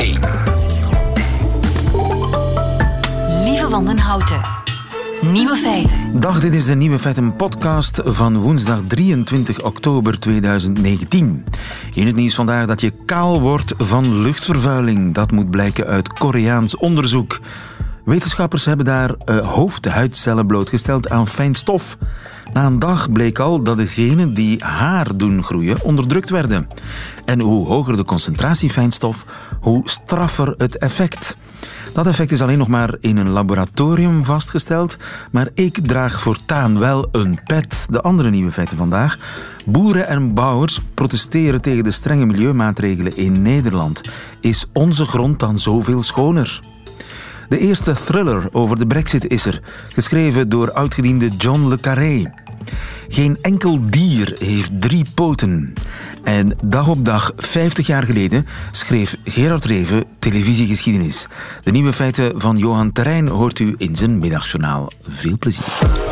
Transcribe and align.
1. 0.00 0.20
Lieve 3.44 3.68
Wandenhouten. 3.68 4.40
Nieuwe 5.20 5.56
feiten. 5.56 6.20
Dag, 6.20 6.40
dit 6.40 6.52
is 6.52 6.66
de 6.66 6.74
Nieuwe 6.74 6.98
Feiten 6.98 7.36
podcast 7.36 8.00
van 8.04 8.38
woensdag 8.38 8.80
23 8.86 9.62
oktober 9.62 10.20
2019. 10.20 11.44
In 11.94 12.06
het 12.06 12.16
nieuws 12.16 12.34
vandaag 12.34 12.66
dat 12.66 12.80
je 12.80 12.92
kaal 13.04 13.40
wordt 13.40 13.74
van 13.76 14.20
luchtvervuiling. 14.22 15.14
Dat 15.14 15.30
moet 15.30 15.50
blijken 15.50 15.86
uit 15.86 16.12
Koreaans 16.12 16.76
onderzoek. 16.76 17.40
Wetenschappers 18.04 18.64
hebben 18.64 18.86
daar 18.86 19.10
uh, 19.26 19.46
hoofdhuidcellen 19.46 20.46
blootgesteld 20.46 21.10
aan 21.10 21.26
fijn 21.26 21.54
stof. 21.54 21.98
Na 22.52 22.66
een 22.66 22.78
dag 22.78 23.12
bleek 23.12 23.38
al 23.38 23.62
dat 23.62 23.76
degenen 23.76 24.34
die 24.34 24.64
haar 24.64 25.16
doen 25.16 25.42
groeien 25.42 25.82
onderdrukt 25.82 26.30
werden. 26.30 26.68
En 27.24 27.40
hoe 27.40 27.66
hoger 27.66 27.96
de 27.96 28.04
concentratie 28.04 28.70
fijnstof, 28.70 29.24
hoe 29.60 29.82
straffer 29.88 30.54
het 30.56 30.78
effect. 30.78 31.36
Dat 31.92 32.06
effect 32.06 32.32
is 32.32 32.42
alleen 32.42 32.58
nog 32.58 32.68
maar 32.68 32.96
in 33.00 33.16
een 33.16 33.30
laboratorium 33.30 34.24
vastgesteld, 34.24 34.96
maar 35.30 35.48
ik 35.54 35.86
draag 35.86 36.20
voortaan 36.20 36.78
wel 36.78 37.08
een 37.12 37.40
pet. 37.44 37.86
De 37.90 38.00
andere 38.00 38.30
nieuwe 38.30 38.52
feiten 38.52 38.76
vandaag. 38.76 39.18
Boeren 39.66 40.06
en 40.06 40.34
bouwers 40.34 40.80
protesteren 40.94 41.60
tegen 41.60 41.84
de 41.84 41.90
strenge 41.90 42.26
milieumaatregelen 42.26 43.16
in 43.16 43.42
Nederland. 43.42 44.00
Is 44.40 44.66
onze 44.72 45.04
grond 45.04 45.40
dan 45.40 45.58
zoveel 45.58 46.02
schoner? 46.02 46.60
De 47.50 47.58
eerste 47.58 47.92
thriller 47.92 48.48
over 48.52 48.78
de 48.78 48.86
brexit 48.86 49.26
is 49.26 49.44
er, 49.44 49.60
geschreven 49.94 50.48
door 50.48 50.72
oudgediende 50.72 51.28
John 51.28 51.68
le 51.68 51.80
Carré. 51.80 52.32
Geen 53.08 53.38
enkel 53.42 53.80
dier 53.86 54.36
heeft 54.38 54.80
drie 54.80 55.04
poten. 55.14 55.74
En 56.24 56.56
dag 56.64 56.88
op 56.88 57.04
dag, 57.04 57.32
50 57.36 57.86
jaar 57.86 58.02
geleden, 58.02 58.46
schreef 58.70 59.16
Gerard 59.24 59.64
Reven 59.64 60.04
televisiegeschiedenis. 60.18 61.26
De 61.62 61.70
nieuwe 61.70 61.92
feiten 61.92 62.40
van 62.40 62.56
Johan 62.56 62.92
Terrein 62.92 63.28
hoort 63.28 63.58
u 63.58 63.74
in 63.78 63.96
zijn 63.96 64.18
middagjournaal. 64.18 64.90
Veel 65.02 65.38
plezier. 65.38 66.09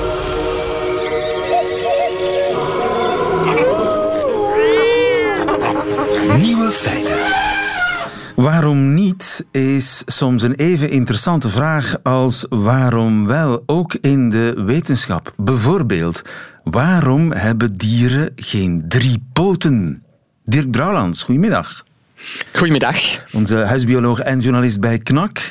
Waarom 8.38 8.94
niet 8.94 9.46
is 9.50 10.02
soms 10.06 10.42
een 10.42 10.54
even 10.54 10.90
interessante 10.90 11.48
vraag 11.48 12.02
als 12.02 12.46
waarom 12.48 13.26
wel, 13.26 13.62
ook 13.66 13.94
in 13.94 14.30
de 14.30 14.62
wetenschap. 14.66 15.32
Bijvoorbeeld, 15.36 16.22
waarom 16.64 17.32
hebben 17.32 17.76
dieren 17.76 18.32
geen 18.36 18.84
drie 18.88 19.22
poten? 19.32 20.02
Dirk 20.44 20.70
Brouwlands, 20.70 21.22
goedemiddag. 21.22 21.84
Goedemiddag. 22.52 22.98
Onze 23.32 23.56
huisbioloog 23.56 24.20
en 24.20 24.40
journalist 24.40 24.80
bij 24.80 24.98
KNAK. 24.98 25.50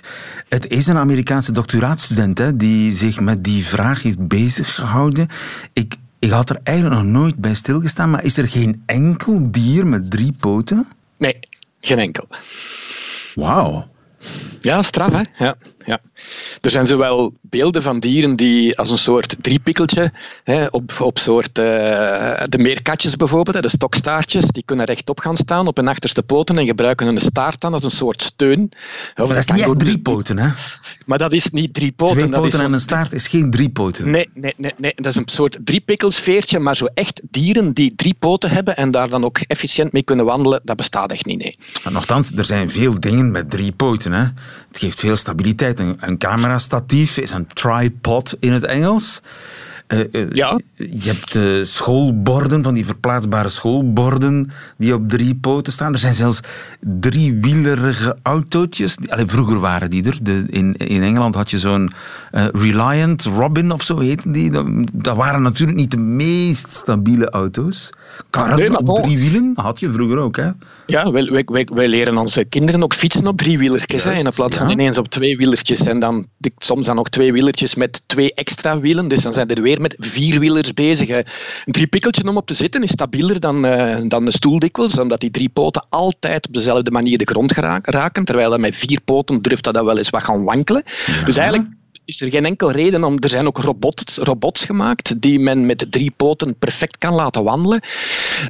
Het 0.49 0.67
is 0.67 0.87
een 0.87 0.97
Amerikaanse 0.97 1.51
doctoraatstudent 1.51 2.37
hè, 2.37 2.55
die 2.55 2.95
zich 2.95 3.19
met 3.19 3.43
die 3.43 3.65
vraag 3.65 4.03
heeft 4.03 4.27
bezig 4.27 4.75
gehouden. 4.75 5.27
Ik, 5.73 5.95
ik 6.19 6.29
had 6.29 6.49
er 6.49 6.59
eigenlijk 6.63 7.01
nog 7.01 7.11
nooit 7.11 7.35
bij 7.35 7.53
stilgestaan, 7.53 8.09
maar 8.09 8.23
is 8.23 8.37
er 8.37 8.49
geen 8.49 8.83
enkel 8.85 9.51
dier 9.51 9.87
met 9.87 10.11
drie 10.11 10.33
poten? 10.39 10.87
Nee, 11.17 11.39
geen 11.81 11.99
enkel. 11.99 12.27
Wauw. 13.37 13.83
Ja, 14.61 14.81
straf 14.81 15.13
hè? 15.13 15.45
Ja, 15.45 15.55
ja. 15.85 15.99
Er 16.61 16.71
zijn 16.71 16.87
zowel 16.87 17.33
beelden 17.41 17.81
van 17.81 17.99
dieren 17.99 18.35
die 18.35 18.77
als 18.77 18.89
een 18.89 18.97
soort 18.97 19.35
driepikkeltje, 19.41 20.11
hè, 20.43 20.65
op, 20.65 20.99
op 20.99 21.19
soort, 21.19 21.59
uh, 21.59 21.65
de 22.45 22.57
meerkatjes 22.57 23.15
bijvoorbeeld, 23.15 23.61
de 23.63 23.69
stokstaartjes, 23.69 24.45
die 24.45 24.63
kunnen 24.65 24.85
rechtop 24.85 25.19
gaan 25.19 25.37
staan 25.37 25.67
op 25.67 25.77
hun 25.77 25.87
achterste 25.87 26.23
poten 26.23 26.57
en 26.57 26.65
gebruiken 26.65 27.05
hun 27.05 27.21
staart 27.21 27.61
dan 27.61 27.73
als 27.73 27.83
een 27.83 27.91
soort 27.91 28.23
steun. 28.23 28.71
Maar 29.15 29.27
dat 29.27 29.37
is 29.37 29.47
niet 29.47 29.61
echt 29.61 29.79
drie 29.79 29.99
poten, 29.99 30.37
hè? 30.37 30.49
Maar 31.05 31.17
dat 31.17 31.33
is 31.33 31.49
niet 31.49 31.73
drie 31.73 31.91
poten. 31.91 32.17
Twee 32.17 32.29
dat 32.29 32.41
poten 32.41 32.59
is 32.59 32.65
en 32.65 32.73
een 32.73 32.81
staart 32.81 33.13
is 33.13 33.27
geen 33.27 33.51
drie 33.51 33.69
poten. 33.69 34.11
Nee, 34.11 34.29
nee, 34.33 34.53
nee, 34.57 34.73
nee, 34.77 34.93
dat 34.95 35.05
is 35.05 35.15
een 35.15 35.23
soort 35.25 35.57
driepikkelsveertje, 35.63 36.59
maar 36.59 36.75
zo 36.75 36.85
echt 36.93 37.21
dieren 37.31 37.73
die 37.73 37.93
drie 37.95 38.15
poten 38.19 38.49
hebben 38.49 38.77
en 38.77 38.91
daar 38.91 39.07
dan 39.07 39.23
ook 39.23 39.39
efficiënt 39.39 39.91
mee 39.91 40.03
kunnen 40.03 40.25
wandelen, 40.25 40.61
dat 40.63 40.75
bestaat 40.75 41.11
echt 41.11 41.25
niet, 41.25 41.39
nee. 41.39 41.57
Maar 41.83 41.93
nochtans, 41.93 42.31
er 42.35 42.45
zijn 42.45 42.69
veel 42.69 42.99
dingen 42.99 43.31
met 43.31 43.49
drie 43.49 43.71
poten, 43.71 44.11
hè? 44.11 44.23
Het 44.67 44.79
geeft 44.79 44.99
veel 44.99 45.15
stabiliteit. 45.15 45.79
Een, 45.79 46.16
een 46.17 46.29
camerastatief 46.29 47.17
is 47.17 47.31
een 47.31 47.47
tripod 47.47 48.35
in 48.39 48.53
het 48.53 48.63
Engels. 48.63 49.21
Uh, 49.87 49.99
uh, 50.11 50.29
ja. 50.31 50.59
Je 50.75 51.09
hebt 51.09 51.35
uh, 51.35 51.63
schoolborden, 51.63 52.63
van 52.63 52.73
die 52.73 52.85
verplaatsbare 52.85 53.49
schoolborden 53.49 54.51
die 54.77 54.93
op 54.93 55.09
drie 55.09 55.35
poten 55.35 55.73
staan. 55.73 55.93
Er 55.93 55.99
zijn 55.99 56.13
zelfs 56.13 56.39
driewielerige 56.79 58.17
autootjes. 58.21 58.97
Allee, 59.07 59.25
vroeger 59.25 59.59
waren 59.59 59.89
die 59.89 60.05
er. 60.05 60.17
De, 60.21 60.45
in, 60.49 60.75
in 60.75 61.03
Engeland 61.03 61.35
had 61.35 61.49
je 61.49 61.59
zo'n 61.59 61.91
Reliant 62.31 63.23
Robin 63.23 63.71
of 63.71 63.83
zo 63.83 63.99
heette 63.99 64.31
die. 64.31 64.51
Dat, 64.51 64.65
dat, 64.93 65.15
waren 65.15 65.41
natuurlijk 65.41 65.77
niet 65.77 65.91
de 65.91 65.97
meest 65.97 66.71
stabiele 66.71 67.29
auto's. 67.29 67.89
Karren 68.29 68.57
nee, 68.57 68.77
op 68.77 69.03
drie 69.03 69.19
wielen 69.19 69.51
had 69.55 69.79
je 69.79 69.91
vroeger 69.91 70.17
ook, 70.17 70.35
hè? 70.35 70.49
Ja, 70.85 71.11
wij, 71.11 71.23
wij, 71.23 71.43
wij, 71.45 71.67
wij 71.73 71.87
leren 71.87 72.17
onze 72.17 72.45
kinderen 72.45 72.83
ook 72.83 72.93
fietsen 72.93 73.27
op 73.27 73.37
driewielertjes. 73.37 74.03
Hè, 74.03 74.13
in 74.13 74.31
plaats 74.35 74.57
van 74.57 74.67
ja. 74.67 74.73
ineens 74.73 74.97
op 74.97 75.07
twee 75.07 75.37
wielertjes. 75.37 75.81
En 75.81 75.99
dan 75.99 76.27
soms 76.57 76.85
dan 76.85 76.95
nog 76.95 77.09
twee 77.09 77.31
wielertjes 77.31 77.75
met 77.75 78.03
twee 78.05 78.33
extra 78.33 78.79
wielen. 78.79 79.07
Dus 79.07 79.21
dan 79.21 79.33
zijn 79.33 79.47
er 79.47 79.61
weer 79.61 79.81
met 79.81 79.95
vier 79.99 80.39
wielers 80.39 80.73
bezig. 80.73 81.09
Een 81.09 81.23
driepikkeltje 81.65 82.29
om 82.29 82.37
op 82.37 82.47
te 82.47 82.53
zitten 82.53 82.83
is 82.83 82.91
stabieler 82.91 83.39
dan, 83.39 83.65
uh, 83.65 83.97
dan 84.07 84.25
de 84.25 84.31
stoel 84.31 84.59
dikwijls. 84.59 84.99
Omdat 84.99 85.19
die 85.19 85.31
drie 85.31 85.49
poten 85.49 85.85
altijd 85.89 86.47
op 86.47 86.53
dezelfde 86.53 86.91
manier 86.91 87.17
de 87.17 87.27
grond 87.27 87.51
raken. 87.51 88.25
Terwijl 88.25 88.49
dat 88.49 88.59
met 88.59 88.75
vier 88.75 89.01
poten 89.05 89.41
durft 89.41 89.63
dat 89.63 89.83
wel 89.83 89.97
eens 89.97 90.09
wat 90.09 90.23
gaan 90.23 90.43
wankelen. 90.43 90.83
Ja. 91.05 91.25
Dus 91.25 91.37
eigenlijk 91.37 91.69
is 92.07 92.21
er 92.21 92.29
geen 92.29 92.45
enkel 92.45 92.71
reden 92.71 93.03
om. 93.03 93.17
Er 93.19 93.29
zijn 93.29 93.47
ook 93.47 93.57
robots, 93.57 94.17
robots 94.17 94.63
gemaakt 94.63 95.21
die 95.21 95.39
men 95.39 95.65
met 95.65 95.85
drie 95.89 96.11
poten 96.17 96.55
perfect 96.57 96.97
kan 96.97 97.13
laten 97.13 97.43
wandelen. 97.43 97.81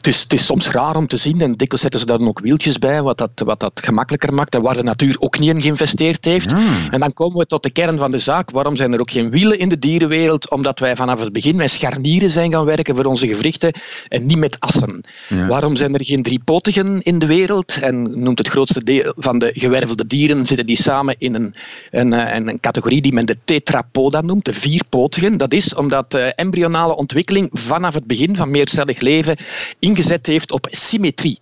Dus 0.01 0.21
het 0.21 0.33
is 0.33 0.45
soms 0.45 0.69
raar 0.69 0.95
om 0.95 1.07
te 1.07 1.17
zien 1.17 1.41
en 1.41 1.51
dikwijls 1.51 1.81
zetten 1.81 1.99
ze 1.99 2.05
daar 2.05 2.17
dan 2.17 2.27
ook 2.27 2.39
wieltjes 2.39 2.79
bij, 2.79 3.01
wat 3.01 3.17
dat, 3.17 3.31
wat 3.35 3.59
dat 3.59 3.81
gemakkelijker 3.83 4.33
maakt 4.33 4.55
en 4.55 4.61
waar 4.61 4.75
de 4.75 4.83
natuur 4.83 5.15
ook 5.19 5.39
niet 5.39 5.49
in 5.49 5.61
geïnvesteerd 5.61 6.25
heeft. 6.25 6.53
Ah. 6.53 6.61
En 6.91 6.99
dan 6.99 7.13
komen 7.13 7.37
we 7.37 7.45
tot 7.45 7.63
de 7.63 7.71
kern 7.71 7.97
van 7.97 8.11
de 8.11 8.19
zaak. 8.19 8.51
Waarom 8.51 8.75
zijn 8.75 8.93
er 8.93 8.99
ook 8.99 9.11
geen 9.11 9.29
wielen 9.29 9.59
in 9.59 9.69
de 9.69 9.79
dierenwereld? 9.79 10.49
Omdat 10.49 10.79
wij 10.79 10.95
vanaf 10.95 11.19
het 11.19 11.33
begin 11.33 11.55
met 11.55 11.71
scharnieren 11.71 12.31
zijn 12.31 12.51
gaan 12.51 12.65
werken 12.65 12.95
voor 12.95 13.05
onze 13.05 13.27
gewrichten 13.27 13.73
en 14.07 14.25
niet 14.25 14.37
met 14.37 14.59
assen. 14.59 15.03
Ja. 15.27 15.47
Waarom 15.47 15.75
zijn 15.75 15.93
er 15.93 16.05
geen 16.05 16.23
driepotigen 16.23 17.01
in 17.01 17.19
de 17.19 17.25
wereld? 17.25 17.79
En 17.81 18.23
noemt 18.23 18.37
het 18.37 18.47
grootste 18.47 18.83
deel 18.83 19.13
van 19.17 19.39
de 19.39 19.49
gewervelde 19.53 20.07
dieren 20.07 20.45
zitten 20.45 20.65
die 20.65 20.81
samen 20.81 21.15
in 21.17 21.35
een, 21.35 21.53
een, 21.91 22.11
een, 22.35 22.47
een 22.47 22.59
categorie 22.59 23.01
die 23.01 23.13
men 23.13 23.25
de 23.25 23.37
tetrapoda 23.47 24.21
noemt, 24.21 24.45
de 24.45 24.53
vierpotigen. 24.53 25.37
Dat 25.37 25.53
is 25.53 25.73
omdat 25.73 26.11
de 26.11 26.19
embryonale 26.19 26.95
ontwikkeling 26.95 27.49
vanaf 27.51 27.93
het 27.93 28.07
begin 28.07 28.35
van 28.35 28.51
meercellig 28.51 28.99
leven 28.99 29.37
ingezet 29.79 30.25
heeft 30.25 30.51
op 30.51 30.67
symmetrie. 30.71 31.39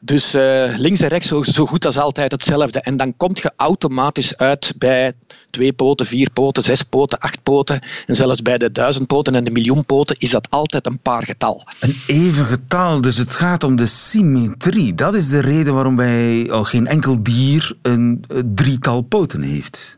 Dus 0.00 0.34
uh, 0.34 0.64
links 0.76 1.00
en 1.00 1.08
rechts 1.08 1.28
zo, 1.28 1.66
goed 1.66 1.86
als 1.86 1.98
altijd 1.98 2.32
hetzelfde. 2.32 2.80
En 2.80 2.96
dan 2.96 3.16
kom 3.16 3.30
je 3.34 3.52
automatisch 3.56 4.36
uit 4.36 4.74
bij 4.78 5.12
twee 5.50 5.72
poten, 5.72 6.06
vier 6.06 6.30
poten, 6.30 6.62
zes 6.62 6.82
poten, 6.82 7.18
acht 7.18 7.42
poten. 7.42 7.82
En 8.06 8.16
zelfs 8.16 8.42
bij 8.42 8.58
de 8.58 8.72
duizend 8.72 9.06
poten 9.06 9.34
en 9.34 9.44
de 9.44 9.50
miljoen 9.50 9.86
poten 9.86 10.16
is 10.18 10.30
dat 10.30 10.50
altijd 10.50 10.86
een 10.86 10.98
paar 10.98 11.22
getal. 11.22 11.66
Een 11.80 11.96
even 12.06 12.44
getal, 12.44 13.00
dus 13.00 13.16
het 13.16 13.34
gaat 13.34 13.64
om 13.64 13.76
de 13.76 13.86
symmetrie. 13.86 14.94
Dat 14.94 15.14
is 15.14 15.28
de 15.28 15.40
reden 15.40 15.74
waarom 15.74 15.96
bij 15.96 16.50
al 16.50 16.64
geen 16.64 16.86
enkel 16.86 17.22
dier 17.22 17.76
een 17.82 18.24
drietal 18.54 19.02
poten 19.02 19.42
heeft. 19.42 19.96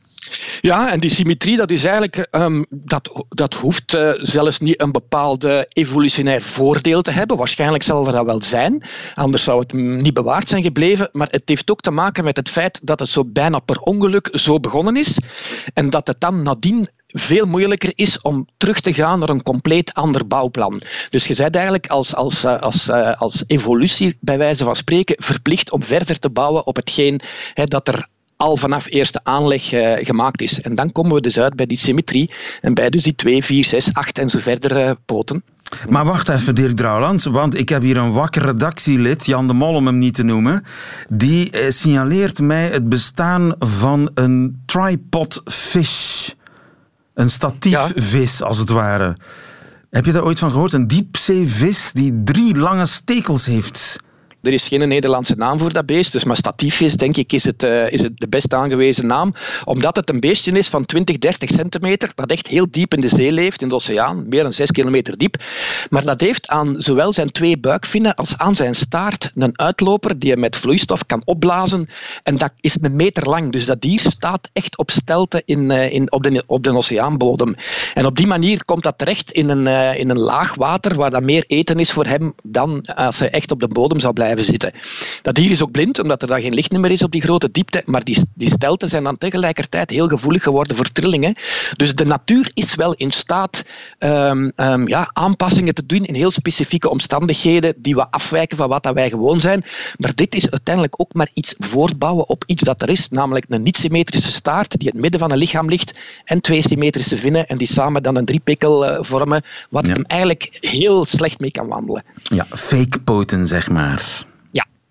Ja, 0.61 0.93
en 0.93 1.01
die 1.01 1.11
symmetrie, 1.11 1.57
dat 1.57 1.71
is 1.71 1.85
eigenlijk, 1.85 2.29
um, 2.31 2.67
dat, 2.71 3.25
dat 3.29 3.55
hoeft 3.55 3.95
uh, 3.95 4.11
zelfs 4.17 4.59
niet 4.59 4.81
een 4.81 4.93
bepaalde 4.93 5.67
evolutionair 5.69 6.43
voordeel 6.43 7.03
te 7.03 7.11
hebben. 7.11 7.37
Waarschijnlijk 7.37 7.83
zal 7.83 8.05
dat 8.05 8.25
wel 8.25 8.43
zijn, 8.43 8.85
anders 9.15 9.43
zou 9.43 9.61
het 9.61 9.73
niet 9.73 10.15
bewaard 10.15 10.49
zijn 10.49 10.63
gebleven. 10.63 11.09
Maar 11.13 11.29
het 11.31 11.43
heeft 11.45 11.71
ook 11.71 11.81
te 11.81 11.91
maken 11.91 12.25
met 12.25 12.37
het 12.37 12.49
feit 12.49 12.81
dat 12.83 12.99
het 12.99 13.09
zo 13.09 13.25
bijna 13.25 13.59
per 13.59 13.81
ongeluk 13.81 14.29
zo 14.33 14.61
begonnen 14.61 14.97
is. 14.97 15.19
En 15.75 15.91
dat 15.91 16.07
het 16.07 16.21
dan 16.21 16.43
nadien 16.43 16.89
veel 17.07 17.47
moeilijker 17.47 17.93
is 17.95 18.21
om 18.21 18.47
terug 18.57 18.81
te 18.81 18.95
gaan 18.95 19.19
naar 19.19 19.29
een 19.29 19.43
compleet 19.43 19.95
ander 19.95 20.27
bouwplan. 20.27 20.83
Dus 21.11 21.27
je 21.27 21.35
bent 21.35 21.55
eigenlijk 21.55 21.87
als, 21.87 22.15
als, 22.15 22.45
als, 22.45 22.91
als 23.19 23.45
evolutie, 23.47 24.17
bij 24.21 24.39
wijze 24.39 24.65
van 24.65 24.77
spreken, 24.77 25.17
verplicht 25.19 25.71
om 25.71 25.83
verder 25.83 26.19
te 26.19 26.31
bouwen 26.31 26.67
op 26.67 26.77
hetgeen 26.77 27.21
dat 27.55 27.89
er 27.89 28.09
al 28.37 28.57
vanaf 28.57 28.87
eerste 28.89 29.21
aanleg 29.23 29.73
uh, 29.73 29.93
gemaakt 29.97 30.43
is. 30.43 30.61
En 30.61 30.75
dan 30.75 30.93
komen 30.93 31.15
we 31.15 31.21
dus 31.21 31.39
uit 31.39 31.57
bij 31.57 31.67
die 31.67 31.79
symmetrie 31.79 32.31
en 32.61 32.75
bij 32.75 32.91
dus 32.91 33.03
die 33.03 33.15
2, 33.15 33.45
4, 33.45 33.65
6, 33.65 33.95
8 33.95 34.19
en 34.19 34.31
zo 34.31 34.39
verder 34.39 34.87
uh, 34.87 34.91
poten. 35.07 35.43
Maar 35.89 36.05
wacht 36.05 36.29
even, 36.29 36.55
Dirk 36.55 36.77
Drouwlands, 36.77 37.25
want 37.25 37.59
ik 37.59 37.69
heb 37.69 37.83
hier 37.83 37.97
een 37.97 38.13
wakker 38.13 38.43
redactielid, 38.43 39.27
Jan 39.27 39.47
de 39.47 39.53
Mol 39.53 39.75
om 39.75 39.87
hem 39.87 39.99
niet 39.99 40.15
te 40.15 40.23
noemen, 40.23 40.65
die 41.09 41.51
eh, 41.51 41.71
signaleert 41.71 42.41
mij 42.41 42.69
het 42.69 42.89
bestaan 42.89 43.55
van 43.59 44.11
een 44.15 44.63
tripod 44.67 45.43
fish. 45.45 46.29
Een 47.15 47.31
statiefvis, 47.31 48.39
ja. 48.39 48.47
als 48.47 48.59
het 48.59 48.69
ware. 48.69 49.17
Heb 49.91 50.05
je 50.05 50.13
daar 50.13 50.25
ooit 50.25 50.39
van 50.39 50.51
gehoord? 50.51 50.73
Een 50.73 50.87
diepzeevis 50.87 51.91
die 51.93 52.23
drie 52.25 52.57
lange 52.57 52.87
stekels 52.87 53.47
heeft. 53.47 53.97
Er 54.47 54.53
is 54.53 54.63
geen 54.63 54.89
Nederlandse 54.89 55.35
naam 55.37 55.59
voor 55.59 55.73
dat 55.73 55.87
beest, 55.87 56.13
dus 56.13 56.25
mastatiefvis, 56.25 56.97
denk 56.97 57.17
ik, 57.17 57.33
is 57.33 57.45
het, 57.45 57.63
uh, 57.63 57.91
is 57.91 58.03
het 58.03 58.13
de 58.19 58.29
best 58.29 58.55
aangewezen 58.55 59.07
naam. 59.07 59.35
Omdat 59.65 59.97
het 59.97 60.11
een 60.11 60.21
beestje 60.21 60.53
is 60.53 60.69
van 60.69 60.87
20, 60.87 61.19
30 61.19 61.51
centimeter, 61.51 62.13
dat 62.15 62.31
echt 62.31 62.47
heel 62.47 62.67
diep 62.71 62.95
in 62.95 63.01
de 63.01 63.09
zee 63.09 63.33
leeft, 63.33 63.63
in 63.63 63.69
de 63.69 63.75
oceaan, 63.75 64.29
meer 64.29 64.43
dan 64.43 64.53
6 64.53 64.71
kilometer 64.71 65.19
diep. 65.19 65.37
Maar 65.91 66.05
dat 66.05 66.21
heeft 66.21 66.49
aan 66.49 66.75
zowel 66.79 67.13
zijn 67.13 67.31
twee 67.31 67.59
buikvinnen 67.59 68.15
als 68.15 68.39
aan 68.39 68.57
zijn 68.57 68.75
staart 68.75 69.31
een 69.35 69.59
uitloper 69.59 70.19
die 70.19 70.31
je 70.31 70.37
met 70.37 70.57
vloeistof 70.57 71.07
kan 71.07 71.23
opblazen. 71.25 71.89
En 72.23 72.37
dat 72.37 72.53
is 72.61 72.79
een 72.81 72.97
meter 72.97 73.25
lang. 73.29 73.53
Dus 73.53 73.67
dat 73.67 73.81
dier 73.81 74.01
staat 74.01 74.51
echt 74.53 74.79
op 74.79 74.91
stelten 74.91 75.43
in, 75.45 75.71
uh, 75.71 75.93
in, 75.93 76.13
op, 76.13 76.23
de, 76.23 76.43
op 76.47 76.65
de 76.65 76.77
oceaanbodem. 76.77 77.55
En 77.95 78.07
op 78.07 78.17
die 78.17 78.27
manier 78.27 78.65
komt 78.65 78.83
dat 78.83 78.99
terecht 78.99 79.31
in 79.31 79.49
een, 79.49 79.67
uh, 79.67 79.99
in 79.99 80.11
een 80.11 80.19
laag 80.19 80.55
water 80.55 80.95
waar 80.95 81.11
dat 81.11 81.23
meer 81.23 81.45
eten 81.47 81.79
is 81.79 81.93
voor 81.93 82.07
hem 82.07 82.35
dan 82.43 82.81
als 82.95 83.19
hij 83.19 83.31
echt 83.31 83.51
op 83.51 83.61
de 83.61 83.69
bodem 83.69 84.01
zou 84.01 84.13
blijven 84.13 84.36
zitten. 84.45 84.73
Dat 85.23 85.35
dier 85.35 85.51
is 85.51 85.63
ook 85.63 85.71
blind, 85.71 86.03
omdat 86.03 86.23
er 86.23 86.29
dan 86.29 86.41
geen 86.41 86.55
licht 86.55 86.73
meer 86.73 86.91
is 86.91 87.03
op 87.03 87.13
die 87.13 87.23
grote 87.23 87.51
diepte, 87.51 87.83
maar 87.85 88.05
die, 88.05 88.19
die 88.35 88.49
stelten 88.49 88.89
zijn 88.89 89.05
dan 89.05 89.19
tegelijkertijd 89.19 89.91
heel 89.91 90.09
gevoelig 90.09 90.43
geworden 90.43 90.77
voor 90.77 90.93
trillingen. 90.93 91.35
Dus 91.77 91.95
de 91.95 92.05
natuur 92.05 92.51
is 92.55 92.75
wel 92.75 92.95
in 92.95 93.13
staat 93.13 93.65
um, 93.99 94.53
um, 94.57 94.89
ja, 94.89 95.11
aanpassingen 95.13 95.75
te 95.75 95.87
doen 95.87 96.05
in 96.05 96.15
heel 96.15 96.31
specifieke 96.31 96.91
omstandigheden 96.91 97.75
die 97.77 97.95
we 97.95 98.11
afwijken 98.11 98.57
van 98.57 98.69
wat 98.69 98.83
dat 98.83 98.95
wij 98.95 99.09
gewoon 99.09 99.41
zijn. 99.41 99.65
Maar 99.97 100.15
dit 100.15 100.35
is 100.35 100.51
uiteindelijk 100.51 101.01
ook 101.01 101.15
maar 101.15 101.29
iets 101.35 101.55
voortbouwen 101.59 102.29
op 102.29 102.45
iets 102.47 102.63
dat 102.63 102.83
er 102.83 102.89
is, 102.89 103.09
namelijk 103.09 103.45
een 103.49 103.63
niet-symmetrische 103.63 104.31
staart 104.31 104.71
die 104.71 104.81
in 104.81 104.93
het 104.93 105.01
midden 105.03 105.21
van 105.21 105.31
een 105.31 105.39
lichaam 105.39 105.69
ligt 105.69 106.01
en 106.25 106.41
twee 106.41 106.63
symmetrische 106.63 107.17
vinnen 107.17 107.47
en 107.47 107.59
die 107.59 107.67
samen 107.67 108.03
dan 108.03 108.17
een 108.17 108.25
driepikkel 108.25 108.91
uh, 108.91 108.99
vormen, 109.01 109.45
wat 109.71 109.87
ja. 109.87 109.93
hem 109.93 110.05
eigenlijk 110.07 110.59
heel 110.61 111.05
slecht 111.05 111.41
mee 111.41 111.51
kan 111.51 111.67
wandelen. 111.67 112.05
Ja, 112.23 112.47
fake 112.51 113.01
poten, 113.01 113.47
zeg 113.47 113.71
maar. 113.71 114.26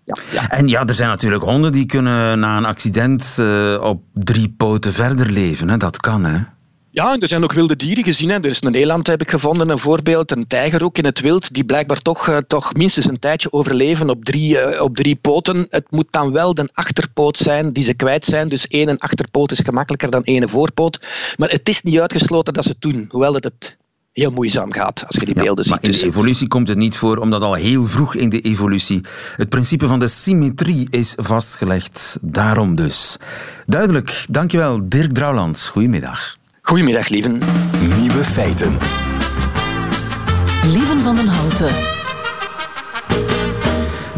Ja. 0.06 0.48
En 0.48 0.68
ja, 0.68 0.84
er 0.84 0.94
zijn 0.94 1.08
natuurlijk 1.08 1.42
honden 1.42 1.72
die 1.72 1.86
kunnen 1.86 2.38
na 2.38 2.56
een 2.56 2.64
accident 2.64 3.36
uh, 3.40 3.80
op 3.82 4.02
drie 4.12 4.54
poten 4.56 4.92
verder 4.92 5.30
leven. 5.30 5.68
Hè? 5.68 5.76
Dat 5.76 5.96
kan, 5.96 6.24
hè? 6.24 6.38
Ja, 6.90 7.12
en 7.12 7.20
er 7.20 7.28
zijn 7.28 7.42
ook 7.42 7.52
wilde 7.52 7.76
dieren 7.76 8.04
gezien. 8.04 8.28
Hè. 8.28 8.36
Er 8.36 8.44
is 8.44 8.62
een 8.62 8.74
eland, 8.74 9.06
heb 9.06 9.20
ik 9.20 9.30
gevonden, 9.30 9.68
een 9.68 9.78
voorbeeld. 9.78 10.30
Een 10.30 10.46
tijger 10.46 10.84
ook 10.84 10.98
in 10.98 11.04
het 11.04 11.20
wild, 11.20 11.54
die 11.54 11.64
blijkbaar 11.64 12.02
toch, 12.02 12.28
uh, 12.28 12.36
toch 12.36 12.74
minstens 12.74 13.06
een 13.06 13.18
tijdje 13.18 13.52
overleven 13.52 14.10
op 14.10 14.24
drie, 14.24 14.74
uh, 14.74 14.82
op 14.82 14.96
drie 14.96 15.16
poten. 15.16 15.66
Het 15.68 15.90
moet 15.90 16.12
dan 16.12 16.32
wel 16.32 16.54
de 16.54 16.68
achterpoot 16.72 17.36
zijn 17.36 17.72
die 17.72 17.84
ze 17.84 17.94
kwijt 17.94 18.24
zijn. 18.24 18.48
Dus 18.48 18.66
één 18.66 18.98
achterpoot 18.98 19.52
is 19.52 19.60
gemakkelijker 19.64 20.10
dan 20.10 20.24
één 20.24 20.48
voorpoot. 20.48 21.06
Maar 21.36 21.50
het 21.50 21.68
is 21.68 21.82
niet 21.82 22.00
uitgesloten 22.00 22.54
dat 22.54 22.64
ze 22.64 22.70
het 22.70 22.80
doen, 22.80 23.06
hoewel 23.08 23.34
het 23.34 23.44
het 23.44 23.76
heel 24.16 24.30
moeizaam 24.30 24.72
gaat 24.72 25.04
als 25.06 25.16
je 25.16 25.24
die 25.24 25.34
beelden 25.34 25.64
ja, 25.64 25.70
ziet. 25.70 25.82
Maar 25.82 25.90
in 25.92 25.98
de 25.98 26.06
evolutie 26.06 26.48
komt 26.48 26.68
het 26.68 26.76
niet 26.76 26.96
voor, 26.96 27.16
omdat 27.16 27.42
al 27.42 27.54
heel 27.54 27.86
vroeg 27.86 28.14
in 28.14 28.28
de 28.28 28.40
evolutie 28.40 29.04
het 29.36 29.48
principe 29.48 29.86
van 29.86 29.98
de 29.98 30.08
symmetrie 30.08 30.86
is 30.90 31.14
vastgelegd. 31.16 32.18
Daarom 32.20 32.74
dus. 32.74 33.16
Duidelijk. 33.66 34.24
Dankjewel, 34.30 34.80
Dirk 34.88 35.12
Drouwlands. 35.12 35.68
Goedemiddag. 35.68 36.36
Goedemiddag, 36.62 37.08
lieven. 37.08 37.40
Nieuwe 37.98 38.24
feiten. 38.24 38.78
Lieven 40.72 40.98
van 40.98 41.16
den 41.16 41.28
Houten. 41.28 41.95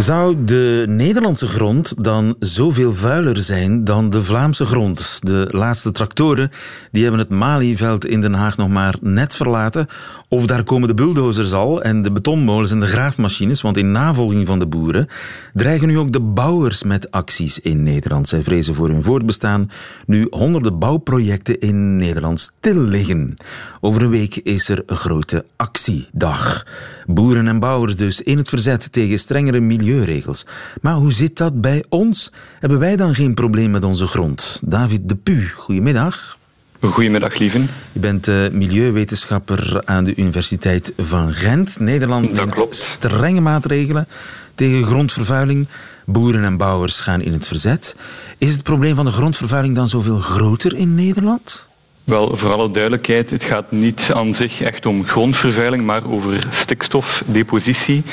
Zou 0.09 0.45
de 0.45 0.85
Nederlandse 0.89 1.47
grond 1.47 2.05
dan 2.05 2.37
zoveel 2.39 2.95
vuiler 2.95 3.43
zijn 3.43 3.85
dan 3.85 4.11
de 4.11 4.25
Vlaamse 4.25 4.65
grond? 4.65 5.19
De 5.21 5.49
laatste 5.51 5.93
tractoren 5.93 6.51
die 6.91 7.03
hebben 7.03 7.21
het 7.21 7.29
Malieveld 7.29 8.07
in 8.07 8.21
Den 8.21 8.35
Haag 8.35 8.57
nog 8.57 8.69
maar 8.69 8.97
net 9.01 9.35
verlaten. 9.35 9.87
Of 10.29 10.47
daar 10.47 10.63
komen 10.63 10.89
de 10.89 10.95
bulldozers 10.95 11.53
al 11.53 11.83
en 11.83 12.03
de 12.03 12.13
betonmolens 12.13 12.71
en 12.71 12.81
de 12.81 12.87
graafmachines, 12.87 13.61
want 13.61 13.77
in 13.77 13.93
navolging 13.93 14.47
van 14.47 14.59
de 14.59 14.67
boeren 14.67 15.09
dreigen 15.53 15.89
nu 15.89 15.99
ook 15.99 16.13
de 16.13 16.21
bouwers 16.21 16.83
met 16.83 17.11
acties 17.11 17.61
in 17.61 17.83
Nederland. 17.83 18.29
Zij 18.29 18.43
vrezen 18.43 18.75
voor 18.75 18.89
hun 18.89 19.03
voortbestaan 19.03 19.71
nu 20.07 20.27
honderden 20.31 20.79
bouwprojecten 20.79 21.61
in 21.61 21.97
Nederland 21.97 22.41
stil 22.41 22.81
liggen. 22.81 23.35
Over 23.81 24.03
een 24.03 24.11
week 24.11 24.37
is 24.37 24.69
er 24.69 24.83
een 24.87 24.97
grote 24.97 25.45
actiedag. 25.57 26.67
Boeren 27.07 27.49
en 27.49 27.59
bouwers 27.61 27.97
dus 27.97 28.23
in 28.23 28.37
het 28.37 28.49
verzet 28.49 28.93
tegen 28.93 29.19
strengere 29.19 29.61
milieuregels. 29.99 30.47
Maar 30.81 30.95
hoe 30.95 31.13
zit 31.13 31.37
dat 31.37 31.61
bij 31.61 31.85
ons? 31.89 32.33
Hebben 32.59 32.79
wij 32.79 32.97
dan 32.97 33.15
geen 33.15 33.35
probleem 33.35 33.71
met 33.71 33.85
onze 33.85 34.07
grond? 34.07 34.61
David 34.65 35.09
de 35.09 35.15
Pu, 35.15 35.49
goedemiddag. 35.55 36.37
Goedemiddag, 36.81 37.35
lieven. 37.35 37.69
Je 37.93 38.01
bent 38.01 38.29
uh, 38.29 38.49
milieuwetenschapper 38.51 39.83
aan 39.85 40.05
de 40.05 40.17
Universiteit 40.17 40.93
van 40.97 41.33
Gent. 41.33 41.81
Nederland 41.81 42.33
neemt 42.33 42.67
strenge 42.71 43.41
maatregelen 43.41 44.09
tegen 44.55 44.85
grondvervuiling. 44.85 45.69
Boeren 46.07 46.45
en 46.45 46.57
bouwers 46.57 47.01
gaan 47.01 47.21
in 47.21 47.33
het 47.33 47.47
verzet. 47.47 47.97
Is 48.39 48.53
het 48.53 48.63
probleem 48.63 48.95
van 48.95 49.05
de 49.05 49.11
grondvervuiling 49.11 49.75
dan 49.75 49.89
zoveel 49.89 50.19
groter 50.19 50.75
in 50.75 50.95
Nederland? 50.95 51.68
Wel, 52.09 52.37
voor 52.37 52.53
alle 52.53 52.71
duidelijkheid, 52.71 53.31
het 53.31 53.43
gaat 53.43 53.71
niet 53.71 54.01
aan 54.13 54.35
zich 54.41 54.61
echt 54.61 54.87
om 54.87 55.05
grondvervuiling, 55.05 55.85
maar 55.85 56.11
over 56.11 56.47
stikstofdepositie. 56.63 58.05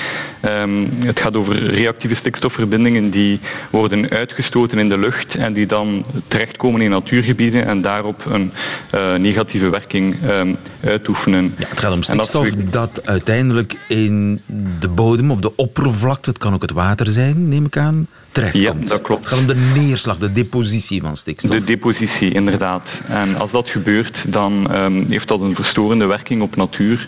Um, 0.42 1.02
het 1.02 1.20
gaat 1.20 1.36
over 1.36 1.56
reactieve 1.56 2.16
stikstofverbindingen 2.16 3.12
die 3.12 3.40
worden 3.72 4.10
uitgestoten 4.10 4.78
in 4.78 4.90
de 4.90 4.98
lucht 4.98 5.36
en 5.36 5.54
die 5.54 5.68
dan 5.68 6.06
terechtkomen 6.28 6.82
in 6.82 6.90
natuurgebieden 6.90 7.66
en 7.66 7.82
daarop 7.82 8.26
een 8.26 8.52
uh, 8.92 9.16
negatieve 9.16 9.70
werking 9.70 10.30
um, 10.30 10.58
uitoefenen. 10.84 11.54
Ja, 11.58 11.68
het 11.70 11.80
gaat 11.80 11.94
om 11.94 12.02
stikstof 12.02 12.50
dat, 12.50 12.72
dat 12.72 13.08
uiteindelijk 13.08 13.76
in 13.88 14.42
de 14.80 14.90
bodem 14.90 15.32
of 15.32 15.40
de 15.40 15.56
oppervlakte, 15.56 16.30
het 16.30 16.40
kan 16.40 16.54
ook 16.54 16.62
het 16.62 16.72
water 16.72 17.08
zijn, 17.08 17.48
neem 17.48 17.66
ik 17.66 17.78
aan, 17.78 18.08
terechtkomt. 18.36 18.84
Ja, 18.84 18.96
dat 18.96 19.02
klopt. 19.02 19.20
Het 19.20 19.30
gaat 19.30 19.40
om 19.40 19.48
de 19.48 19.80
neerslag, 19.82 20.18
de 20.18 20.32
depositie 20.32 21.02
van 21.02 21.16
stikstof. 21.16 21.60
De 21.60 21.66
depositie, 21.66 22.34
inderdaad. 22.34 22.86
En 23.08 23.36
als 23.36 23.52
dat 23.52 23.68
gebeurt, 23.70 24.16
dan 24.28 24.76
um, 24.76 25.06
heeft 25.10 25.28
dat 25.28 25.42
een 25.42 25.56
verstorende 25.56 26.06
werking 26.06 26.42
op 26.42 26.56
natuur. 26.56 27.00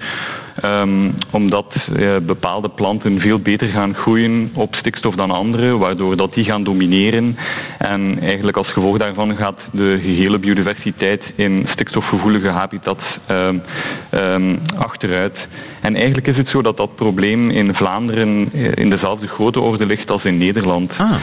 Um, 0.65 1.13
omdat 1.31 1.75
uh, 1.75 2.17
bepaalde 2.17 2.69
planten 2.69 3.19
veel 3.19 3.39
beter 3.39 3.67
gaan 3.67 3.93
groeien 3.93 4.51
op 4.53 4.75
stikstof 4.75 5.15
dan 5.15 5.31
andere, 5.31 5.77
waardoor 5.77 6.17
dat 6.17 6.33
die 6.33 6.43
gaan 6.43 6.63
domineren. 6.63 7.37
En 7.77 8.19
eigenlijk 8.19 8.57
als 8.57 8.73
gevolg 8.73 8.97
daarvan 8.97 9.35
gaat 9.35 9.59
de 9.71 9.99
gehele 10.01 10.39
biodiversiteit 10.39 11.21
in 11.35 11.67
stikstofgevoelige 11.71 12.47
habitats 12.47 13.03
um, 13.31 13.61
um, 14.11 14.59
achteruit. 14.77 15.37
En 15.87 15.95
eigenlijk 15.95 16.27
is 16.27 16.37
het 16.37 16.49
zo 16.49 16.61
dat 16.61 16.77
dat 16.77 16.95
probleem 16.95 17.49
in 17.49 17.73
Vlaanderen 17.73 18.53
in 18.53 18.89
dezelfde 18.89 19.27
grote 19.27 19.59
orde 19.59 19.85
ligt 19.85 20.09
als 20.09 20.23
in 20.23 20.37
Nederland. 20.37 20.91
Ah. 20.97 21.15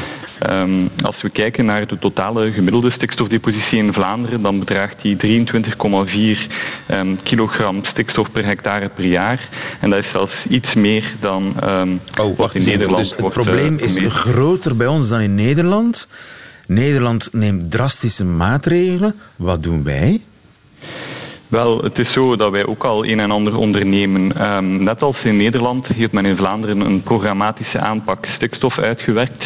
Um, 0.51 0.91
als 1.03 1.23
we 1.23 1.31
kijken 1.31 1.65
naar 1.65 1.87
de 1.87 1.99
totale 1.99 2.53
gemiddelde 2.53 2.91
stikstofdepositie 2.91 3.79
in 3.79 3.93
Vlaanderen, 3.93 4.43
dan 4.43 4.59
bedraagt 4.59 5.03
die 5.03 5.17
23,4 5.17 6.97
um, 6.97 7.23
kilogram 7.23 7.85
stikstof 7.85 8.31
per 8.33 8.45
hectare 8.45 8.89
per 8.89 9.05
jaar. 9.05 9.49
En 9.81 9.91
dat 9.91 9.99
is 9.99 10.11
zelfs 10.13 10.45
iets 10.49 10.75
meer 10.75 11.17
dan 11.21 11.57
um, 11.65 12.01
oh, 12.21 12.37
wat 12.37 12.55
in 12.55 12.65
Nederland 12.65 12.99
dus 12.99 13.11
het 13.11 13.21
wordt 13.21 13.35
probleem 13.35 13.75
uh, 13.75 13.81
is 13.81 13.99
groter 14.07 14.77
bij 14.77 14.87
ons 14.87 15.09
dan 15.09 15.21
in 15.21 15.35
Nederland. 15.35 16.09
Nederland 16.67 17.29
neemt 17.33 17.71
drastische 17.71 18.25
maatregelen. 18.25 19.15
Wat 19.37 19.63
doen 19.63 19.85
wij? 19.85 20.21
Wel, 21.55 21.83
het 21.83 21.99
is 21.99 22.13
zo 22.13 22.37
dat 22.37 22.51
wij 22.51 22.67
ook 22.67 22.85
al 22.85 23.05
een 23.05 23.21
en 23.21 23.31
ander 23.31 23.57
ondernemen. 23.57 24.47
Um, 24.55 24.83
net 24.83 25.03
als 25.03 25.25
in 25.25 25.37
Nederland 25.37 25.87
heeft 25.87 26.13
men 26.13 26.25
in 26.25 26.37
Vlaanderen 26.37 26.81
een 26.81 27.03
programmatische 27.03 27.79
aanpak 27.79 28.27
stikstof 28.27 28.79
uitgewerkt 28.79 29.45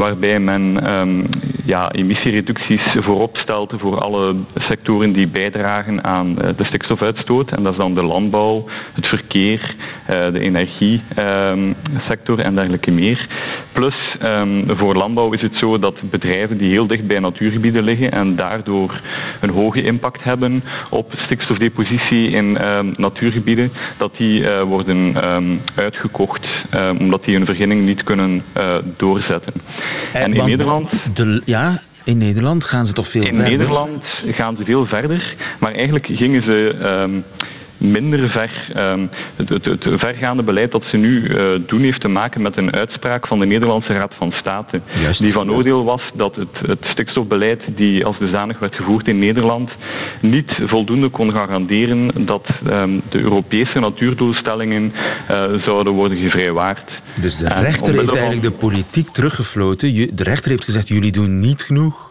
waarbij 0.00 0.40
men 0.40 0.92
um, 0.92 1.26
ja, 1.64 1.92
emissiereducties 1.92 2.82
voorop 2.94 3.36
stelt 3.36 3.72
voor 3.78 3.98
alle 3.98 4.34
sectoren 4.54 5.12
die 5.12 5.28
bijdragen 5.28 6.04
aan 6.04 6.28
uh, 6.30 6.48
de 6.56 6.64
stikstofuitstoot. 6.64 7.50
En 7.50 7.62
dat 7.62 7.72
is 7.72 7.78
dan 7.78 7.94
de 7.94 8.02
landbouw, 8.02 8.68
het 8.92 9.06
verkeer, 9.06 9.74
uh, 10.10 10.32
de 10.32 10.40
energiesector 10.40 12.38
um, 12.38 12.44
en 12.44 12.54
dergelijke 12.54 12.90
meer. 12.90 13.26
Plus, 13.72 13.94
um, 14.22 14.64
voor 14.76 14.94
landbouw 14.94 15.32
is 15.32 15.40
het 15.40 15.54
zo 15.54 15.78
dat 15.78 16.10
bedrijven 16.10 16.58
die 16.58 16.70
heel 16.70 16.86
dicht 16.86 17.06
bij 17.06 17.18
natuurgebieden 17.18 17.82
liggen 17.82 18.12
en 18.12 18.36
daardoor 18.36 19.00
een 19.40 19.50
hoge 19.50 19.82
impact 19.82 20.24
hebben 20.24 20.62
op 20.90 21.12
stikstofdepositie 21.16 22.30
in 22.30 22.52
natuurgebieden, 22.96 23.72
dat 23.98 24.16
die 24.16 24.40
uh, 24.40 24.62
worden 24.62 25.14
uitgekocht 25.74 26.46
omdat 26.98 27.24
die 27.24 27.36
hun 27.36 27.46
vergunning 27.46 27.84
niet 27.84 28.02
kunnen 28.04 28.42
doorzetten. 28.96 29.52
En, 30.12 30.22
en 30.22 30.32
in 30.32 30.44
Nederland... 30.46 30.90
De, 31.14 31.42
ja, 31.44 31.80
in 32.04 32.18
Nederland 32.18 32.64
gaan 32.64 32.86
ze 32.86 32.92
toch 32.92 33.08
veel 33.08 33.22
in 33.22 33.34
verder? 33.34 33.52
In 33.52 33.58
Nederland 33.58 34.02
gaan 34.30 34.56
ze 34.56 34.64
veel 34.64 34.86
verder, 34.86 35.36
maar 35.60 35.72
eigenlijk 35.72 36.06
gingen 36.06 36.42
ze... 36.42 36.78
Um, 36.82 37.24
minder 37.80 38.30
ver. 38.30 38.72
Ehm, 38.74 39.06
het, 39.36 39.48
het, 39.48 39.64
het, 39.64 40.00
vergaande 40.00 40.42
beleid 40.42 40.72
dat 40.72 40.82
ze 40.90 40.96
nu 40.96 41.22
uh, 41.22 41.60
doen 41.66 41.82
heeft 41.82 42.00
te 42.00 42.08
maken 42.08 42.42
met 42.42 42.56
een 42.56 42.72
uitspraak 42.72 43.26
van 43.26 43.38
de 43.38 43.46
Nederlandse 43.46 43.92
Raad 43.92 44.14
van 44.18 44.32
State. 44.32 44.80
Die 45.18 45.32
van 45.32 45.50
oordeel 45.50 45.84
was 45.84 46.02
dat 46.14 46.34
het, 46.34 46.58
het 46.66 46.84
stikstofbeleid 46.84 47.60
die 47.76 48.04
als 48.04 48.18
dusdanig 48.18 48.58
werd 48.58 48.74
gevoerd 48.74 49.08
in 49.08 49.18
Nederland 49.18 49.70
niet 50.20 50.50
voldoende 50.66 51.08
kon 51.08 51.32
garanderen 51.32 52.26
dat 52.26 52.46
um, 52.66 53.02
de 53.10 53.18
Europese 53.18 53.78
natuurdoelstellingen 53.78 54.92
uh, 54.92 55.64
zouden 55.64 55.92
worden 55.92 56.18
gevrijwaard. 56.18 56.90
Dus 57.20 57.38
de 57.38 57.54
rechter 57.60 57.94
heeft 57.94 58.16
eigenlijk 58.16 58.42
de 58.42 58.58
politiek 58.58 59.08
teruggefloten. 59.08 60.16
De 60.16 60.22
rechter 60.22 60.50
heeft 60.50 60.64
gezegd, 60.64 60.88
jullie 60.88 61.12
doen 61.12 61.38
niet 61.38 61.62
genoeg. 61.62 62.09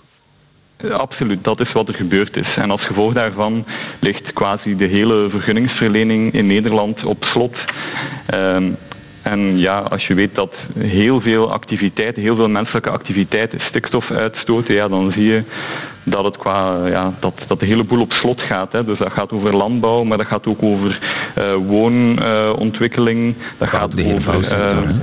Absoluut, 0.88 1.44
dat 1.44 1.60
is 1.60 1.72
wat 1.72 1.88
er 1.88 1.94
gebeurd 1.94 2.36
is. 2.36 2.56
En 2.56 2.72
als 2.72 2.86
gevolg 2.86 3.14
daarvan 3.14 3.66
ligt 4.00 4.34
quasi 4.34 4.76
de 4.76 4.86
hele 4.86 5.30
vergunningsverlening 5.30 6.32
in 6.34 6.48
Nederland 6.48 7.04
op 7.04 7.24
slot. 7.24 7.56
Um, 8.36 8.78
en 9.24 9.60
ja, 9.60 9.80
als 9.80 10.08
je 10.08 10.14
weet 10.14 10.36
dat 10.36 10.54
heel 10.78 11.22
veel 11.22 11.52
activiteiten, 11.52 12.22
heel 12.22 12.36
veel 12.36 12.48
menselijke 12.48 12.90
activiteiten 12.90 13.60
stikstof 13.60 14.12
uitstoten, 14.12 14.74
ja, 14.74 14.88
dan 14.88 15.12
zie 15.12 15.24
je 15.24 15.44
dat, 16.10 16.24
het 16.24 16.38
qua, 16.38 16.88
ja, 16.88 17.14
dat, 17.20 17.34
dat 17.48 17.60
de 17.60 17.66
hele 17.66 17.84
boel 17.84 18.02
op 18.02 18.12
slot 18.12 18.42
gaat. 18.42 18.72
Hè. 18.72 18.84
Dus 18.84 19.00
dat 19.00 19.12
gaat 19.12 19.32
over 19.32 19.56
landbouw, 19.56 20.04
maar 20.04 20.18
dat 20.18 20.28
gaat 20.28 20.46
ook 20.46 20.64
over 20.64 21.00
uh, 21.38 21.68
woonontwikkeling. 21.68 23.36
Dat 23.60 23.70
gaat 23.70 23.96
de 23.96 24.02
hele 24.02 24.14
over, 24.14 24.26
bouwsector. 24.26 24.84
Uh, 24.84 24.96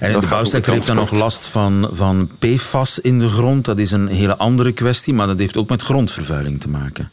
en 0.00 0.20
de 0.20 0.26
bouwsector 0.28 0.74
heeft 0.74 0.86
dan 0.86 0.96
nog 0.96 1.12
last 1.12 1.48
van, 1.48 1.88
van 1.92 2.30
PFAS 2.38 2.98
in 2.98 3.18
de 3.18 3.28
grond. 3.28 3.64
Dat 3.64 3.78
is 3.78 3.92
een 3.92 4.06
hele 4.06 4.36
andere 4.36 4.72
kwestie, 4.72 5.14
maar 5.14 5.26
dat 5.26 5.38
heeft 5.38 5.56
ook 5.56 5.68
met 5.68 5.82
grondvervuiling 5.82 6.60
te 6.60 6.68
maken. 6.68 7.10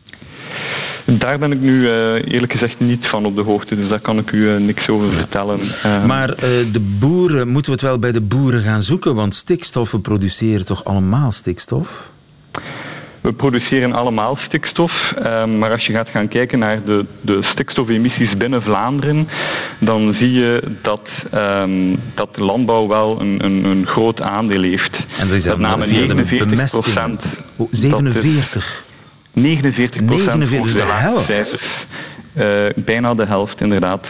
Daar 1.19 1.39
ben 1.39 1.51
ik 1.51 1.59
nu 1.59 1.81
uh, 1.81 1.89
eerlijk 2.33 2.51
gezegd 2.51 2.79
niet 2.79 3.09
van 3.09 3.25
op 3.25 3.35
de 3.35 3.43
hoogte, 3.43 3.75
dus 3.75 3.89
daar 3.89 4.01
kan 4.01 4.17
ik 4.17 4.31
u 4.31 4.59
niks 4.59 4.87
over 4.87 5.07
ja. 5.07 5.13
vertellen. 5.13 5.59
Uh, 5.59 6.05
maar 6.05 6.27
de 6.71 6.95
boeren, 6.99 7.47
moeten 7.47 7.71
we 7.71 7.77
het 7.77 7.87
wel 7.87 7.99
bij 7.99 8.11
de 8.11 8.21
boeren 8.21 8.61
gaan 8.61 8.81
zoeken? 8.81 9.15
Want 9.15 9.35
stikstoffen 9.35 10.01
produceren 10.01 10.65
toch 10.65 10.85
allemaal 10.85 11.31
stikstof? 11.31 12.13
We 13.25 13.33
produceren 13.33 13.93
allemaal 13.93 14.35
stikstof, 14.35 14.91
maar 15.57 15.71
als 15.71 15.85
je 15.85 15.93
gaat 15.93 16.07
gaan 16.07 16.27
kijken 16.27 16.59
naar 16.59 16.83
de, 16.83 17.05
de 17.21 17.43
stikstofemissies 17.43 18.37
binnen 18.37 18.61
Vlaanderen, 18.61 19.27
dan 19.79 20.13
zie 20.13 20.31
je 20.31 20.77
dat, 20.81 21.09
um, 21.33 21.99
dat 22.15 22.35
de 22.35 22.41
landbouw 22.41 22.87
wel 22.87 23.21
een, 23.21 23.45
een, 23.45 23.63
een 23.63 23.85
groot 23.85 24.21
aandeel 24.21 24.61
heeft. 24.61 24.93
En 24.93 25.27
dat 25.27 25.37
is 25.37 25.43
dat 25.43 25.57
namelijk 25.57 25.91
49 25.91 26.81
procent. 26.81 27.21
47? 27.69 28.85
49 29.33 30.05
procent. 30.05 30.63
dus 30.63 30.75
de 30.75 30.83
helft. 30.83 31.59
Uh, 32.37 32.69
bijna 32.75 33.13
de 33.13 33.25
helft, 33.25 33.61
inderdaad. 33.61 34.05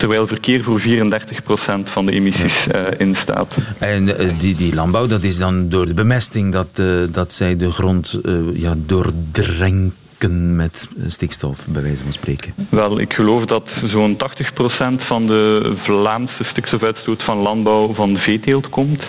Terwijl 0.00 0.26
verkeer 0.26 0.62
voor 0.62 0.80
34 0.80 1.42
procent 1.42 1.88
van 1.92 2.06
de 2.06 2.12
emissies 2.12 2.66
uh, 2.74 2.86
instaat. 2.98 3.74
En 3.78 4.08
uh, 4.08 4.38
die, 4.38 4.54
die 4.54 4.74
landbouw, 4.74 5.06
dat 5.06 5.24
is 5.24 5.38
dan 5.38 5.68
door 5.68 5.86
de 5.86 5.94
bemesting 5.94 6.52
dat, 6.52 6.82
dat 7.12 7.32
zij 7.32 7.56
de 7.56 7.70
grond 7.70 8.20
ja, 8.54 8.74
doordrenken 8.86 10.56
met 10.56 10.94
stikstof, 11.06 11.68
bij 11.68 11.82
wijze 11.82 12.02
van 12.02 12.12
spreken? 12.12 12.54
Wel, 12.70 13.00
ik 13.00 13.12
geloof 13.12 13.44
dat 13.44 13.64
zo'n 13.82 14.16
80% 14.16 15.06
van 15.06 15.26
de 15.26 15.74
Vlaamse 15.84 16.44
stikstofuitstoot 16.44 17.22
van 17.22 17.38
landbouw 17.38 17.94
van 17.94 18.16
veeteelt 18.16 18.68
komt. 18.68 19.02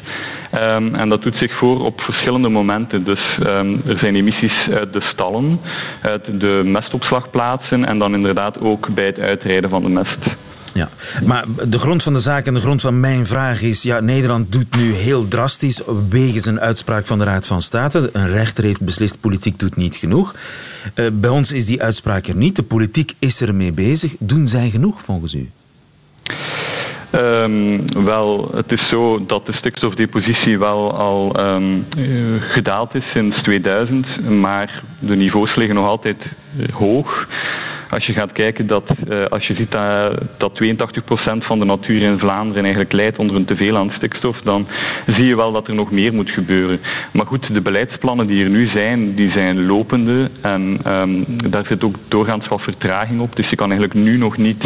Um, 0.54 0.96
en 0.96 1.10
dat 1.10 1.22
doet 1.22 1.36
zich 1.36 1.58
voor 1.58 1.86
op 1.86 2.02
verschillende 2.02 2.50
momenten. 2.50 3.04
Dus 3.04 3.38
um, 3.48 3.82
er 3.86 4.00
zijn 4.00 4.16
emissies 4.16 4.68
uit 4.70 4.94
de 4.94 5.02
stallen, 5.02 5.60
uit 6.02 6.40
de 6.40 6.62
mestopslagplaatsen 6.66 7.86
en 7.86 8.00
dan 8.00 8.14
inderdaad 8.14 8.60
ook 8.60 8.94
bij 8.94 9.06
het 9.06 9.20
uitrijden 9.20 9.70
van 9.70 9.84
de 9.84 9.90
mest. 9.90 10.20
Ja, 10.74 10.90
maar 11.26 11.46
de 11.68 11.80
grond 11.80 12.04
van 12.04 12.14
de 12.14 12.20
zaak 12.20 12.46
en 12.46 12.54
de 12.54 12.60
grond 12.60 12.82
van 12.82 13.00
mijn 13.00 13.26
vraag 13.26 13.62
is... 13.62 13.84
Ja, 13.84 14.00
Nederland 14.00 14.52
doet 14.52 14.76
nu 14.76 14.94
heel 14.94 15.28
drastisch 15.28 15.82
wegens 16.10 16.46
een 16.46 16.60
uitspraak 16.60 17.08
van 17.08 17.18
de 17.18 17.24
Raad 17.24 17.48
van 17.48 17.62
State. 17.62 18.10
Een 18.14 18.28
rechter 18.28 18.64
heeft 18.64 18.86
beslist, 18.86 19.22
politiek 19.22 19.60
doet 19.60 19.76
niet 19.76 19.96
genoeg. 19.96 20.36
Uh, 20.96 21.08
bij 21.14 21.30
ons 21.30 21.52
is 21.52 21.66
die 21.66 21.82
uitspraak 21.84 22.28
er 22.28 22.36
niet. 22.36 22.56
De 22.56 22.64
politiek 22.64 23.14
is 23.20 23.42
ermee 23.42 23.74
bezig. 23.74 24.16
Doen 24.20 24.48
zij 24.48 24.70
genoeg 24.70 25.02
volgens 25.02 25.36
u? 25.36 25.50
Um, 27.12 28.04
wel, 28.06 28.52
het 28.54 28.72
is 28.72 28.90
zo 28.90 29.26
dat 29.26 29.46
de 29.46 29.54
stikstofdepositie 29.54 30.60
wel 30.60 30.98
al 30.98 31.40
um, 31.40 31.86
gedaald 32.40 32.96
is 32.96 33.12
sinds 33.12 33.42
2000, 33.44 34.30
maar 34.30 34.84
de 35.00 35.16
niveaus 35.16 35.56
liggen 35.56 35.76
nog 35.76 35.88
altijd 35.88 36.18
uh, 36.58 36.70
hoog. 36.74 37.28
Als 37.92 38.06
je 38.06 38.14
gaat 38.14 38.32
kijken 38.32 38.68
dat, 38.68 38.84
uh, 39.10 39.26
als 39.26 39.48
je 39.48 39.56
ziet 39.56 39.72
dat, 39.72 40.22
dat 40.38 40.64
82% 40.64 41.46
van 41.46 41.60
de 41.60 41.66
natuur 41.66 42.02
in 42.02 42.20
Vlaanderen 42.20 42.64
eigenlijk 42.64 42.94
leidt 42.94 43.18
onder 43.18 43.36
een 43.36 43.46
teveel 43.46 43.78
aan 43.78 43.92
stikstof, 43.96 44.42
dan 44.44 44.68
zie 45.06 45.26
je 45.26 45.36
wel 45.36 45.52
dat 45.52 45.68
er 45.68 45.76
nog 45.76 45.92
meer 45.92 46.14
moet 46.14 46.30
gebeuren. 46.30 46.80
Maar 47.14 47.26
goed, 47.26 47.54
de 47.54 47.62
beleidsplannen 47.62 48.28
die 48.28 48.44
er 48.44 48.50
nu 48.50 48.68
zijn, 48.68 49.16
die 49.16 49.32
zijn 49.32 49.66
lopende 49.66 50.30
en 50.42 50.80
um, 50.88 51.26
daar 51.50 51.66
zit 51.66 51.84
ook 51.84 51.96
doorgaans 52.08 52.48
wat 52.48 52.62
vertraging 52.62 53.22
op. 53.22 53.36
Dus 53.36 53.50
je 53.50 53.56
kan 53.56 53.72
eigenlijk 53.72 54.00
nu 54.00 54.18
nog 54.18 54.38
niet 54.38 54.64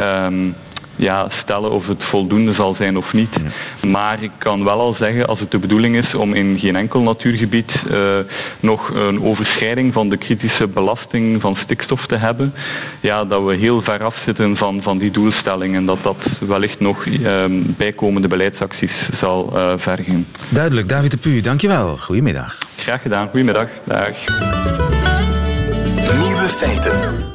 um, 0.00 0.54
ja, 0.96 1.28
stellen 1.42 1.70
of 1.70 1.86
het 1.86 2.02
voldoende 2.02 2.54
zal 2.54 2.74
zijn 2.74 2.96
of 2.96 3.12
niet. 3.12 3.52
Maar 3.86 4.22
ik 4.22 4.30
kan 4.38 4.64
wel 4.64 4.80
al 4.80 4.94
zeggen, 4.98 5.26
als 5.26 5.40
het 5.40 5.50
de 5.50 5.58
bedoeling 5.58 5.96
is 5.96 6.14
om 6.14 6.34
in 6.34 6.58
geen 6.58 6.76
enkel 6.76 7.00
natuurgebied 7.00 7.70
uh, 7.90 8.18
nog 8.60 8.90
een 8.94 9.22
overschrijding 9.22 9.92
van 9.92 10.08
de 10.08 10.16
kritische 10.16 10.68
belasting 10.68 11.40
van 11.40 11.56
stikstof 11.56 12.06
te 12.06 12.16
hebben, 12.16 12.54
ja, 13.00 13.24
dat 13.24 13.44
we 13.44 13.56
heel 13.56 13.82
ver 13.82 14.04
af 14.04 14.14
zitten 14.24 14.56
van, 14.56 14.82
van 14.82 14.98
die 14.98 15.10
doelstelling 15.10 15.74
en 15.76 15.86
dat 15.86 16.02
dat 16.02 16.16
wellicht 16.40 16.80
nog 16.80 17.06
uh, 17.06 17.44
bijkomende 17.76 18.28
beleidsacties 18.28 19.08
zal 19.20 19.52
uh, 19.54 19.72
vergen. 19.78 20.26
Duidelijk. 20.50 20.88
David 20.88 21.10
de 21.10 21.18
Pu, 21.18 21.40
dankjewel. 21.40 21.96
Goedemiddag. 21.96 22.58
Graag 22.76 23.02
gedaan. 23.02 23.28
Goedemiddag. 23.28 23.68
Dag. 23.84 24.14
Nieuwe 26.20 26.48
feiten. 26.48 27.33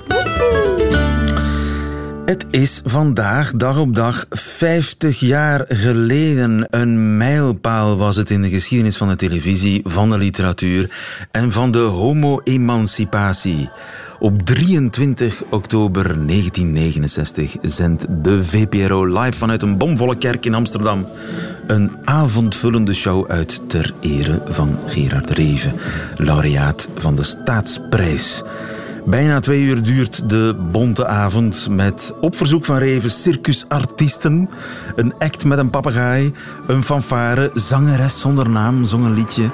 Het 2.29 2.45
is 2.49 2.81
vandaag, 2.85 3.51
dag 3.51 3.77
op 3.77 3.95
dag, 3.95 4.25
50 4.29 5.19
jaar 5.19 5.65
geleden. 5.67 6.67
Een 6.69 7.17
mijlpaal 7.17 7.97
was 7.97 8.15
het 8.15 8.29
in 8.29 8.41
de 8.41 8.49
geschiedenis 8.49 8.97
van 8.97 9.07
de 9.07 9.15
televisie, 9.15 9.81
van 9.83 10.09
de 10.09 10.17
literatuur 10.17 10.89
en 11.31 11.51
van 11.51 11.71
de 11.71 11.79
homo-emancipatie. 11.79 13.69
Op 14.19 14.41
23 14.41 15.43
oktober 15.49 16.03
1969 16.03 17.55
zendt 17.61 18.05
de 18.23 18.43
VPRO 18.43 19.05
live 19.05 19.37
vanuit 19.37 19.61
een 19.61 19.77
bomvolle 19.77 20.17
kerk 20.17 20.45
in 20.45 20.53
Amsterdam 20.53 21.07
een 21.67 21.91
avondvullende 22.03 22.93
show 22.93 23.31
uit 23.31 23.61
ter 23.69 23.93
ere 23.99 24.41
van 24.45 24.79
Gerard 24.85 25.29
Reven, 25.29 25.73
laureaat 26.17 26.89
van 26.95 27.15
de 27.15 27.23
Staatsprijs. 27.23 28.43
Bijna 29.05 29.39
twee 29.39 29.63
uur 29.63 29.83
duurt 29.83 30.29
de 30.29 30.55
bonte 30.71 31.05
avond 31.05 31.67
met 31.69 32.13
op 32.21 32.35
verzoek 32.35 32.65
van 32.65 32.77
Reven 32.77 33.11
circusartiesten, 33.11 34.49
een 34.95 35.13
act 35.19 35.45
met 35.45 35.57
een 35.57 35.69
papegaai, 35.69 36.33
een 36.67 36.83
fanfare, 36.83 37.51
zangeres 37.53 38.19
zonder 38.19 38.49
naam, 38.49 38.83
zong 38.83 39.05
een 39.05 39.13
liedje, 39.13 39.49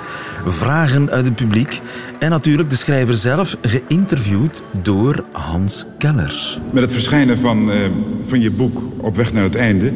vragen 0.46 1.10
uit 1.10 1.26
het 1.26 1.36
publiek 1.36 1.82
en 2.20 2.30
natuurlijk 2.30 2.70
de 2.70 2.76
schrijver 2.76 3.18
zelf, 3.18 3.58
geïnterviewd 3.62 4.62
door 4.72 5.24
Hans 5.32 5.86
Keller. 5.98 6.60
Met 6.72 6.84
het 6.84 6.92
verschijnen 6.92 7.38
van, 7.38 7.70
uh, 7.70 7.78
van 8.26 8.42
je 8.42 8.52
boek 8.52 8.82
Op 8.98 9.16
weg 9.16 9.34
naar 9.34 9.44
het 9.44 9.56
einde 9.56 9.92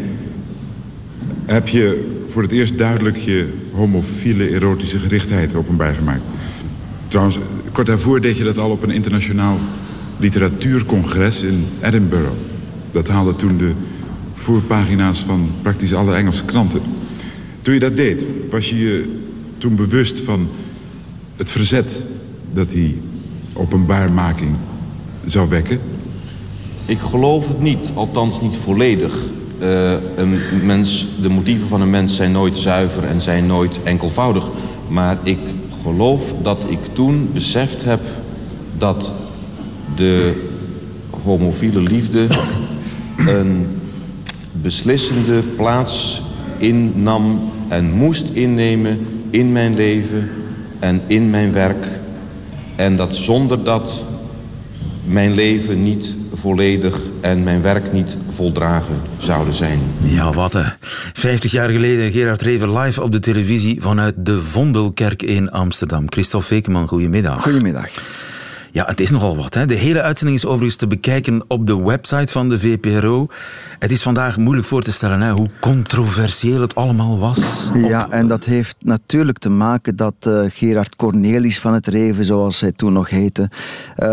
heb 1.46 1.68
je 1.68 2.18
voor 2.27 2.41
het 2.41 2.51
eerst 2.51 2.77
duidelijk 2.77 3.18
je 3.18 3.53
homofiele 3.74 4.50
erotische 4.50 5.00
gerichtheid 5.00 5.56
openbaar 5.56 5.94
gemaakt. 5.94 6.22
Trouwens, 7.09 7.37
kort 7.71 7.87
daarvoor 7.87 8.21
deed 8.21 8.37
je 8.37 8.43
dat 8.43 8.57
al 8.57 8.69
op 8.69 8.83
een 8.83 8.91
internationaal 8.91 9.57
literatuurcongres 10.17 11.43
in 11.43 11.65
Edinburgh. 11.81 12.31
Dat 12.91 13.07
haalde 13.07 13.35
toen 13.35 13.57
de 13.57 13.71
voorpagina's 14.33 15.19
van 15.19 15.49
praktisch 15.61 15.93
alle 15.93 16.15
Engelse 16.15 16.45
kranten. 16.45 16.81
Toen 17.59 17.73
je 17.73 17.79
dat 17.79 17.95
deed, 17.95 18.25
was 18.49 18.69
je 18.69 18.79
je 18.79 19.17
toen 19.57 19.75
bewust 19.75 20.19
van 20.19 20.47
het 21.35 21.49
verzet 21.49 22.03
dat 22.51 22.69
die 22.69 23.01
openbaarmaking 23.53 24.51
zou 25.25 25.49
wekken? 25.49 25.79
Ik 26.85 26.99
geloof 26.99 27.47
het 27.47 27.61
niet, 27.61 27.91
althans 27.93 28.41
niet 28.41 28.55
volledig. 28.63 29.19
Uh, 29.61 29.91
een 30.15 30.37
mens, 30.63 31.07
de 31.21 31.29
motieven 31.29 31.67
van 31.67 31.81
een 31.81 31.89
mens 31.89 32.15
zijn 32.15 32.31
nooit 32.31 32.57
zuiver 32.57 33.03
en 33.03 33.21
zijn 33.21 33.45
nooit 33.45 33.79
enkelvoudig. 33.83 34.47
Maar 34.87 35.17
ik 35.23 35.37
geloof 35.81 36.21
dat 36.41 36.63
ik 36.67 36.79
toen 36.93 37.29
beseft 37.33 37.83
heb 37.83 38.01
dat 38.77 39.13
de 39.95 40.33
homofiele 41.24 41.81
liefde 41.81 42.27
een 43.36 43.65
beslissende 44.51 45.41
plaats 45.55 46.21
innam 46.57 47.39
en 47.67 47.91
moest 47.91 48.29
innemen 48.33 49.07
in 49.29 49.51
mijn 49.51 49.75
leven 49.75 50.29
en 50.79 51.01
in 51.07 51.29
mijn 51.29 51.51
werk. 51.51 51.88
En 52.75 52.95
dat 52.95 53.15
zonder 53.15 53.63
dat 53.63 54.03
mijn 55.05 55.33
leven 55.33 55.83
niet 55.83 56.15
volledig 56.41 57.00
en 57.22 57.43
mijn 57.43 57.62
werk 57.62 57.91
niet 57.91 58.17
voldragen 58.36 59.01
zouden 59.17 59.53
zijn. 59.53 59.79
Ja, 60.03 60.31
wat 60.31 60.53
hè. 60.53 60.63
Vijftig 61.13 61.51
jaar 61.51 61.69
geleden 61.69 62.12
Gerard 62.12 62.41
Reven 62.41 62.77
live 62.77 63.01
op 63.01 63.12
de 63.12 63.19
televisie 63.19 63.81
vanuit 63.81 64.13
de 64.17 64.41
Vondelkerk 64.41 65.24
in 65.24 65.51
Amsterdam. 65.51 66.05
Christophe 66.12 66.48
Vekeman, 66.48 66.88
goedemiddag. 66.88 67.43
Goedemiddag. 67.43 67.89
Ja, 68.71 68.85
het 68.85 68.99
is 68.99 69.09
nogal 69.09 69.35
wat. 69.35 69.53
Hè? 69.53 69.65
De 69.65 69.75
hele 69.75 70.01
uitzending 70.01 70.38
is 70.38 70.45
overigens 70.45 70.75
te 70.75 70.88
bekijken 70.88 71.43
op 71.47 71.67
de 71.67 71.83
website 71.83 72.31
van 72.31 72.49
de 72.49 72.59
VPRO. 72.59 73.27
Het 73.79 73.91
is 73.91 74.01
vandaag 74.01 74.38
moeilijk 74.38 74.67
voor 74.67 74.81
te 74.81 74.91
stellen 74.91 75.21
hè, 75.21 75.31
hoe 75.31 75.49
controversieel 75.59 76.61
het 76.61 76.75
allemaal 76.75 77.19
was. 77.19 77.69
Ja, 77.73 78.09
en 78.09 78.27
dat 78.27 78.45
heeft 78.45 78.75
natuurlijk 78.79 79.38
te 79.38 79.49
maken 79.49 79.95
dat 79.95 80.13
uh, 80.27 80.41
Gerard 80.47 80.95
Cornelis 80.95 81.59
van 81.59 81.73
het 81.73 81.88
Reven, 81.88 82.25
zoals 82.25 82.59
hij 82.59 82.71
toen 82.71 82.93
nog 82.93 83.09
heette, 83.09 83.49
uh, 83.97 84.07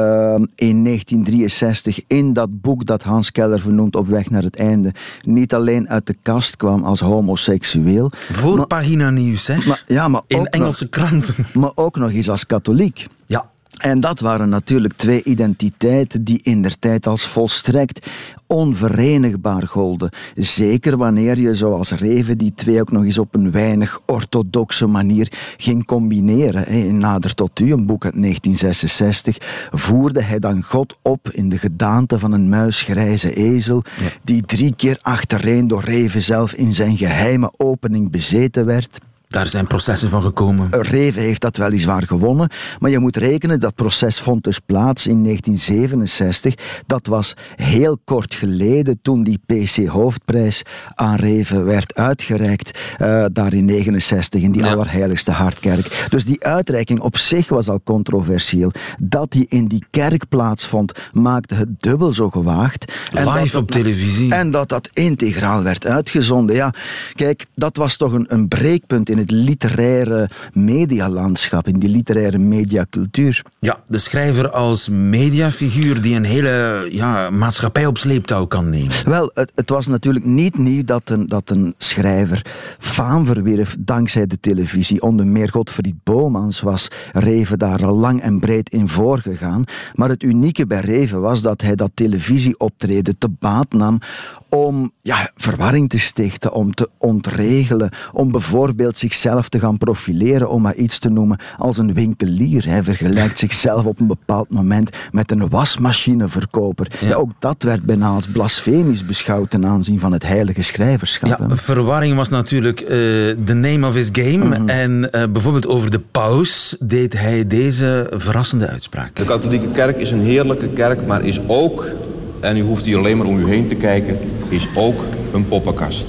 in 0.55 0.85
1963 0.85 2.01
in 2.07 2.33
dat 2.33 2.61
boek 2.61 2.87
dat 2.87 3.03
Hans 3.03 3.33
Keller 3.33 3.61
vernoemt 3.61 3.97
Op 3.97 4.09
weg 4.09 4.31
naar 4.31 4.43
het 4.43 4.57
einde, 4.57 4.95
niet 5.23 5.55
alleen 5.55 5.89
uit 5.89 6.07
de 6.07 6.17
kast 6.23 6.57
kwam 6.57 6.85
als 6.85 7.01
homoseksueel. 7.01 8.11
Voorpagina 8.33 9.11
nieuws, 9.11 9.47
hè? 9.47 9.57
Maar, 9.67 9.83
ja, 9.87 10.09
maar 10.09 10.23
in 10.27 10.47
Engelse 10.47 10.83
nog, 10.83 10.93
kranten. 10.93 11.35
Maar 11.53 11.71
ook 11.75 11.97
nog 11.97 12.11
eens 12.11 12.31
als 12.31 12.47
katholiek. 12.47 13.07
Ja. 13.27 13.51
En 13.77 14.01
dat 14.01 14.21
waren 14.21 14.49
natuurlijk 14.49 14.95
twee 14.95 15.23
identiteiten 15.23 16.25
die 16.25 16.41
in 16.43 16.63
der 16.63 16.79
tijd 16.79 17.07
als 17.07 17.27
volstrekt 17.27 18.07
onverenigbaar 18.47 19.67
golden. 19.67 20.11
Zeker 20.35 20.97
wanneer 20.97 21.39
je, 21.39 21.55
zoals 21.55 21.91
Reven, 21.91 22.39
die 22.39 22.53
twee 22.55 22.81
ook 22.81 22.91
nog 22.91 23.05
eens 23.05 23.19
op 23.19 23.35
een 23.35 23.51
weinig 23.51 24.01
orthodoxe 24.07 24.87
manier 24.87 25.33
ging 25.57 25.85
combineren. 25.85 26.67
In 26.67 26.99
Nader 26.99 27.35
tot 27.35 27.61
U, 27.61 27.73
een 27.73 27.87
boek 27.87 28.05
uit 28.05 28.23
1966, 28.23 29.69
voerde 29.71 30.23
hij 30.23 30.39
dan 30.39 30.63
God 30.63 30.97
op 31.03 31.31
in 31.31 31.49
de 31.49 31.59
gedaante 31.59 32.19
van 32.19 32.33
een 32.33 32.49
muisgrijze 32.49 33.35
ezel, 33.35 33.83
die 34.25 34.43
drie 34.43 34.75
keer 34.77 34.99
achtereen 35.03 35.69
door 35.69 35.83
Reven 35.83 36.23
zelf 36.23 36.53
in 36.53 36.75
zijn 36.75 36.97
geheime 36.97 37.53
opening 37.57 38.11
bezeten 38.11 38.67
werd. 38.67 38.99
Daar 39.29 39.47
zijn 39.47 39.67
processen 39.67 40.11
van 40.11 40.23
gekomen. 40.23 40.69
Reven 40.71 41.23
heeft 41.23 41.41
dat 41.41 41.57
weliswaar 41.57 42.03
gewonnen, 42.03 42.51
maar 42.79 42.91
je 42.91 42.99
moet 42.99 43.17
rekenen, 43.17 43.61
dat 43.61 43.75
proces 43.75 44.21
vond 44.21 44.45
dus 44.45 44.59
plaats 44.59 45.07
in 45.07 45.23
1967. 45.23 46.55
Dat 46.87 47.07
was 47.07 47.35
heel 47.57 47.99
kort 48.05 48.35
geleden 48.35 48.99
toen 49.03 49.23
die 49.23 49.41
PC-hoofdprijs 49.47 50.63
aan 50.95 51.15
Reven 51.15 51.65
werd 51.65 51.95
uitgereikt, 51.95 52.79
uh, 53.03 53.25
daar 53.33 53.53
in 53.53 53.65
69 53.65 54.43
in 54.43 54.53
die 54.53 54.63
ja. 54.63 54.73
Allerheiligste 54.73 55.31
Hartkerk. 55.31 56.07
Dus 56.11 56.25
die 56.25 56.45
uitreiking 56.45 57.01
op 57.01 57.17
zich 57.17 57.49
was 57.49 57.69
al 57.69 57.81
controversieel. 57.85 58.73
Dat 59.03 59.33
die 59.33 59.47
in 59.49 59.67
die 59.67 59.85
kerk 59.91 60.29
plaatsvond, 60.29 60.93
maakte 61.13 61.55
het 61.55 61.83
dubbel 61.83 62.13
zo 62.13 62.31
gewaagd. 62.31 62.93
En 63.13 63.29
Live 63.29 63.53
dat, 63.53 63.63
op 63.63 63.71
televisie. 63.71 64.33
En 64.33 64.51
dat 64.51 64.69
dat 64.69 64.91
integraal 64.93 65.63
werd 65.63 65.87
uitgezonden. 65.87 66.57
Ja, 66.57 66.75
kijk, 67.15 67.47
dat 67.55 67.77
was 67.77 67.97
toch 67.97 68.13
een, 68.13 68.27
een 68.29 68.49
breekpunt 68.49 69.09
in 69.17 69.23
het 69.23 69.31
literaire 69.31 70.31
medialandschap, 70.53 71.69
in 71.69 71.79
die 71.79 71.89
literaire 71.89 72.39
mediacultuur. 72.39 73.43
Ja, 73.59 73.79
de 73.87 73.99
schrijver 73.99 74.51
als 74.51 74.89
mediafiguur 74.89 76.03
die 76.03 76.15
een 76.15 76.25
hele 76.25 76.87
ja, 76.91 77.31
maatschappij 77.31 77.87
op 77.87 77.99
sleeptouw 77.99 78.47
kan 78.47 78.71
nemen. 78.71 78.95
Wel, 79.05 79.31
het, 79.35 79.53
het 79.55 79.71
was 79.71 79.87
natuurlijk 79.87 80.25
niet 80.25 80.59
nieuw 80.59 80.85
dat 80.85 81.11
een, 81.11 81.27
dat 81.27 81.51
een 81.51 81.75
schrijver 81.79 82.47
faam 82.79 83.27
verwierf 83.27 83.77
dankzij 83.79 84.27
de 84.27 84.41
televisie. 84.41 85.03
Onder 85.03 85.27
meer 85.27 85.51
Godfried 85.51 85.95
Bomans 86.03 86.61
was 86.61 86.89
Reven 87.13 87.59
daar 87.59 87.85
al 87.85 87.95
lang 87.95 88.21
en 88.21 88.41
breed 88.41 88.71
in 88.71 88.89
voorgegaan. 88.89 89.65
Maar 89.95 90.09
het 90.09 90.23
unieke 90.23 90.67
bij 90.67 90.81
Reven 90.81 91.21
was 91.21 91.43
dat 91.43 91.61
hij 91.61 91.75
dat 91.75 91.91
televisieoptreden 91.95 93.19
te 93.19 93.29
baat 93.39 93.73
nam 93.73 93.99
om 94.49 94.93
ja, 95.03 95.31
verwarring 95.37 95.89
te 95.89 95.99
stichten, 95.99 96.53
om 96.53 96.75
te 96.75 96.89
ontregelen, 96.99 97.91
om 98.13 98.31
bijvoorbeeld 98.31 98.99
zichzelf 98.99 99.49
te 99.49 99.59
gaan 99.59 99.79
profileren, 99.79 100.51
om 100.51 100.63
maar 100.63 100.75
iets 100.75 100.99
te 100.99 101.09
noemen 101.09 101.39
als 101.59 101.79
een 101.79 101.95
winkelier. 101.95 102.67
Hij 102.69 102.83
vergelijkt 102.83 103.39
zichzelf 103.39 103.85
op 103.85 104.01
een 104.01 104.07
bepaald 104.07 104.51
moment 104.51 104.91
met 105.13 105.31
een 105.31 105.49
wasmachineverkoper. 105.49 106.93
Ja. 107.01 107.09
ja 107.09 107.15
ook 107.15 107.31
dat 107.39 107.63
werd 107.63 107.83
bijna 107.83 108.09
als 108.09 108.27
blasfemisch 108.27 109.07
beschouwd 109.07 109.51
ten 109.51 109.67
aanzien 109.67 109.99
van 109.99 110.13
het 110.13 110.23
heilige 110.23 110.63
schrijverschap. 110.63 111.39
Ja, 111.39 111.57
verwarring 111.57 112.17
was 112.17 112.29
natuurlijk 112.29 112.79
de 112.79 113.37
uh, 113.47 113.55
name 113.55 113.87
of 113.87 113.95
his 113.95 114.09
game. 114.13 114.45
Mm 114.45 114.53
-hmm. 114.53 114.69
En 114.69 115.09
uh, 115.13 115.25
bijvoorbeeld 115.33 115.67
over 115.67 115.91
de 115.91 116.01
paus 116.01 116.77
deed 116.81 117.13
hij 117.13 117.47
deze 117.47 118.13
verrassende 118.15 118.69
uitspraak. 118.69 119.17
De 119.17 119.25
katholieke 119.25 119.69
kerk 119.69 119.97
is 119.97 120.11
een 120.11 120.25
heerlijke 120.25 120.69
kerk, 120.69 121.07
maar 121.07 121.25
is 121.25 121.41
ook 121.47 121.95
en 122.41 122.57
u 122.57 122.61
hoeft 122.61 122.85
hier 122.85 122.99
alleen 122.99 123.17
maar 123.17 123.27
om 123.27 123.39
u 123.39 123.49
heen 123.49 123.69
te 123.69 123.75
kijken, 123.75 124.19
is 124.49 124.67
ook 124.75 125.05
een 125.33 125.49
poppenkast. 125.49 126.07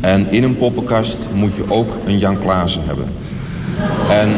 En 0.00 0.26
in 0.30 0.42
een 0.42 0.56
poppenkast 0.56 1.18
moet 1.34 1.56
je 1.56 1.64
ook 1.68 1.96
een 2.06 2.18
Jan 2.18 2.40
Klaassen 2.40 2.82
hebben. 2.84 3.04
En 4.10 4.28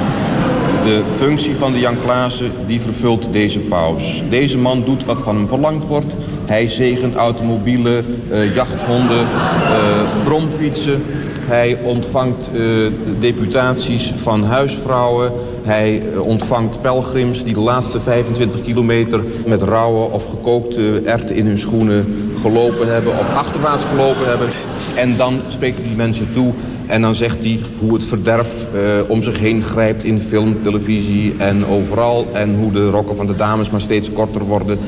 de 0.84 1.02
functie 1.16 1.54
van 1.54 1.72
de 1.72 1.78
Jan 1.78 2.00
Klaassen, 2.04 2.50
die 2.66 2.80
vervult 2.80 3.28
deze 3.32 3.58
paus. 3.58 4.22
Deze 4.28 4.58
man 4.58 4.82
doet 4.84 5.04
wat 5.04 5.20
van 5.20 5.36
hem 5.36 5.46
verlangd 5.46 5.86
wordt. 5.86 6.14
Hij 6.46 6.68
zegent 6.68 7.14
automobielen, 7.14 8.04
uh, 8.30 8.54
jachthonden, 8.54 9.20
uh, 9.20 10.24
bromfietsen. 10.24 11.02
Hij 11.40 11.78
ontvangt 11.82 12.50
uh, 12.54 12.86
deputaties 13.20 14.12
van 14.16 14.44
huisvrouwen. 14.44 15.32
Hij 15.62 16.02
ontvangt 16.18 16.80
pelgrims 16.80 17.44
die 17.44 17.54
de 17.54 17.60
laatste 17.60 18.00
25 18.00 18.62
kilometer 18.62 19.24
met 19.46 19.62
rauwe 19.62 20.10
of 20.10 20.24
gekookte 20.24 21.02
erwten 21.04 21.34
in 21.34 21.46
hun 21.46 21.58
schoenen 21.58 22.27
gelopen 22.40 22.92
hebben 22.92 23.12
of 23.18 23.34
achterwaarts 23.34 23.84
gelopen 23.84 24.28
hebben. 24.28 24.48
En 24.96 25.16
dan 25.16 25.40
spreekt 25.48 25.76
hij 25.76 25.86
die 25.86 25.96
mensen 25.96 26.28
toe 26.34 26.52
en 26.88 27.02
dan 27.02 27.14
zegt 27.14 27.44
hij 27.44 27.58
hoe 27.78 27.94
het 27.94 28.04
verderf 28.04 28.66
uh, 28.74 28.80
om 29.06 29.22
zich 29.22 29.38
heen 29.38 29.62
grijpt 29.62 30.04
in 30.04 30.20
film, 30.20 30.62
televisie 30.62 31.34
en 31.38 31.66
overal. 31.66 32.26
En 32.32 32.54
hoe 32.54 32.72
de 32.72 32.90
rokken 32.90 33.16
van 33.16 33.26
de 33.26 33.36
dames 33.36 33.70
maar 33.70 33.80
steeds 33.80 34.12
korter 34.12 34.44
worden. 34.44 34.78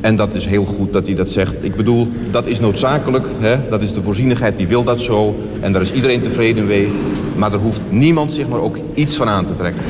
En 0.00 0.16
dat 0.16 0.34
is 0.34 0.46
heel 0.46 0.64
goed 0.64 0.92
dat 0.92 1.06
hij 1.06 1.14
dat 1.14 1.30
zegt. 1.30 1.54
Ik 1.60 1.76
bedoel, 1.76 2.08
dat 2.30 2.46
is 2.46 2.60
noodzakelijk. 2.60 3.26
Hè? 3.38 3.56
Dat 3.70 3.82
is 3.82 3.92
de 3.92 4.02
voorzienigheid, 4.02 4.56
die 4.56 4.66
wil 4.66 4.84
dat 4.84 5.00
zo. 5.00 5.36
En 5.60 5.72
daar 5.72 5.82
is 5.82 5.92
iedereen 5.92 6.20
tevreden 6.20 6.66
mee. 6.66 6.88
Maar 7.36 7.52
er 7.52 7.58
hoeft 7.58 7.82
niemand 7.88 8.32
zich 8.32 8.48
maar 8.48 8.60
ook 8.60 8.76
iets 8.94 9.16
van 9.16 9.28
aan 9.28 9.46
te 9.46 9.56
trekken. 9.56 9.82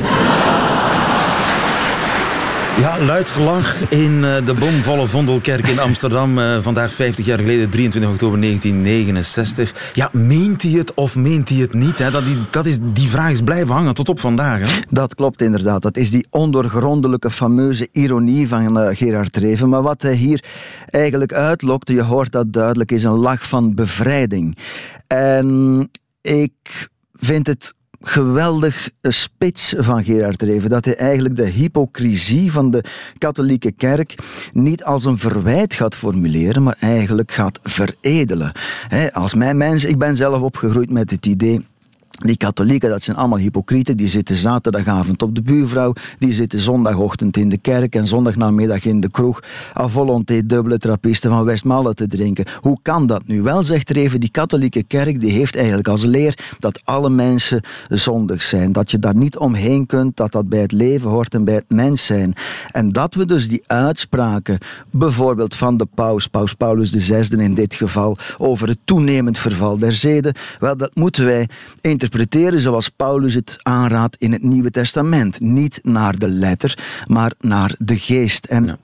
Ja, 2.79 2.99
luid 2.99 3.29
gelach 3.29 3.89
in 3.89 4.21
de 4.21 4.55
bomvolle 4.59 5.07
Vondelkerk 5.07 5.67
in 5.67 5.79
Amsterdam. 5.79 6.37
Uh, 6.37 6.61
vandaag 6.61 6.93
50 6.93 7.25
jaar 7.25 7.37
geleden, 7.37 7.69
23 7.69 8.11
oktober 8.11 8.41
1969. 8.41 9.91
Ja, 9.93 10.09
meent 10.13 10.61
hij 10.61 10.71
het 10.71 10.93
of 10.93 11.15
meent 11.15 11.49
hij 11.49 11.57
het 11.57 11.73
niet? 11.73 11.97
Dat, 11.97 12.25
die, 12.25 12.37
dat 12.51 12.65
is, 12.65 12.77
die 12.81 13.07
vraag 13.07 13.31
is 13.31 13.41
blijven 13.41 13.75
hangen 13.75 13.93
tot 13.93 14.09
op 14.09 14.19
vandaag. 14.19 14.67
Hè? 14.67 14.79
Dat 14.89 15.15
klopt 15.15 15.41
inderdaad. 15.41 15.81
Dat 15.81 15.97
is 15.97 16.11
die 16.11 16.27
ondoorgrondelijke 16.29 17.31
fameuze 17.31 17.87
ironie 17.91 18.47
van 18.47 18.77
uh, 18.77 18.87
Gerard 18.91 19.37
Reven. 19.37 19.69
Maar 19.69 19.81
wat 19.81 20.01
hij 20.01 20.15
hier 20.15 20.43
eigenlijk 20.89 21.33
uitlokte, 21.33 21.93
je 21.93 22.03
hoort 22.03 22.31
dat 22.31 22.53
duidelijk, 22.53 22.91
is 22.91 23.03
een 23.03 23.19
lach 23.19 23.47
van 23.47 23.75
bevrijding. 23.75 24.57
En 25.07 25.89
ik 26.21 26.89
vind 27.13 27.47
het 27.47 27.73
geweldig 28.01 28.89
spits 29.01 29.73
van 29.77 30.03
Gerard 30.03 30.41
Reven. 30.41 30.69
Dat 30.69 30.85
hij 30.85 30.95
eigenlijk 30.95 31.35
de 31.35 31.45
hypocrisie 31.45 32.51
van 32.51 32.71
de 32.71 32.83
katholieke 33.17 33.71
kerk 33.71 34.15
niet 34.53 34.83
als 34.83 35.05
een 35.05 35.17
verwijt 35.17 35.73
gaat 35.73 35.95
formuleren, 35.95 36.63
maar 36.63 36.77
eigenlijk 36.79 37.31
gaat 37.31 37.59
veredelen. 37.63 38.51
als 39.11 39.33
mijn 39.33 39.57
mens, 39.57 39.83
ik 39.83 39.97
ben 39.97 40.15
zelf 40.15 40.41
opgegroeid 40.41 40.89
met 40.89 41.11
het 41.11 41.25
idee 41.25 41.65
die 42.19 42.37
katholieken, 42.37 42.89
dat 42.89 43.03
zijn 43.03 43.17
allemaal 43.17 43.37
hypocrieten. 43.37 43.97
Die 43.97 44.07
zitten 44.07 44.35
zaterdagavond 44.35 45.21
op 45.21 45.35
de 45.35 45.41
buurvrouw. 45.41 45.93
Die 46.17 46.33
zitten 46.33 46.59
zondagochtend 46.59 47.37
in 47.37 47.49
de 47.49 47.57
kerk 47.57 47.95
en 47.95 48.07
zondagnamiddag 48.07 48.85
in 48.85 48.99
de 48.99 49.11
kroeg. 49.11 49.39
A 49.79 49.87
volonté 49.87 50.45
dubbele 50.45 50.77
trappisten 50.77 51.29
van 51.29 51.45
Westmalle 51.45 51.93
te 51.93 52.07
drinken. 52.07 52.45
Hoe 52.61 52.77
kan 52.81 53.07
dat 53.07 53.21
nu? 53.27 53.41
Wel, 53.41 53.63
zegt 53.63 53.89
Reven, 53.89 54.19
die 54.19 54.31
katholieke 54.31 54.83
kerk 54.83 55.19
die 55.19 55.31
heeft 55.31 55.55
eigenlijk 55.55 55.87
als 55.87 56.03
leer 56.03 56.37
dat 56.59 56.81
alle 56.83 57.09
mensen 57.09 57.61
zondig 57.87 58.41
zijn. 58.41 58.71
Dat 58.71 58.91
je 58.91 58.99
daar 58.99 59.15
niet 59.15 59.37
omheen 59.37 59.85
kunt, 59.85 60.17
dat 60.17 60.31
dat 60.31 60.49
bij 60.49 60.61
het 60.61 60.71
leven 60.71 61.09
hoort 61.09 61.33
en 61.33 61.43
bij 61.43 61.55
het 61.55 61.69
mens 61.69 62.05
zijn. 62.05 62.33
En 62.71 62.89
dat 62.89 63.13
we 63.13 63.25
dus 63.25 63.47
die 63.47 63.63
uitspraken, 63.67 64.57
bijvoorbeeld 64.91 65.55
van 65.55 65.77
de 65.77 65.87
paus, 65.95 66.27
paus 66.27 66.53
Paulus 66.53 66.91
VI 66.97 67.35
in 67.37 67.53
dit 67.53 67.73
geval, 67.73 68.17
over 68.37 68.67
het 68.67 68.79
toenemend 68.83 69.37
verval 69.37 69.77
der 69.77 69.91
zeden, 69.91 70.33
wel, 70.59 70.77
dat 70.77 70.91
moeten 70.93 71.25
wij 71.25 71.49
interpreteren 71.81 72.08
interpreteren 72.09 72.59
zoals 72.59 72.89
Paulus 72.89 73.33
het 73.33 73.55
aanraadt 73.61 74.15
in 74.19 74.31
het 74.31 74.43
Nieuwe 74.43 74.71
Testament. 74.71 75.39
Niet 75.39 75.79
naar 75.83 76.17
de 76.17 76.27
letter, 76.27 76.77
maar 77.07 77.33
naar 77.39 77.75
de 77.77 77.99
geest. 77.99 78.45
En 78.45 78.79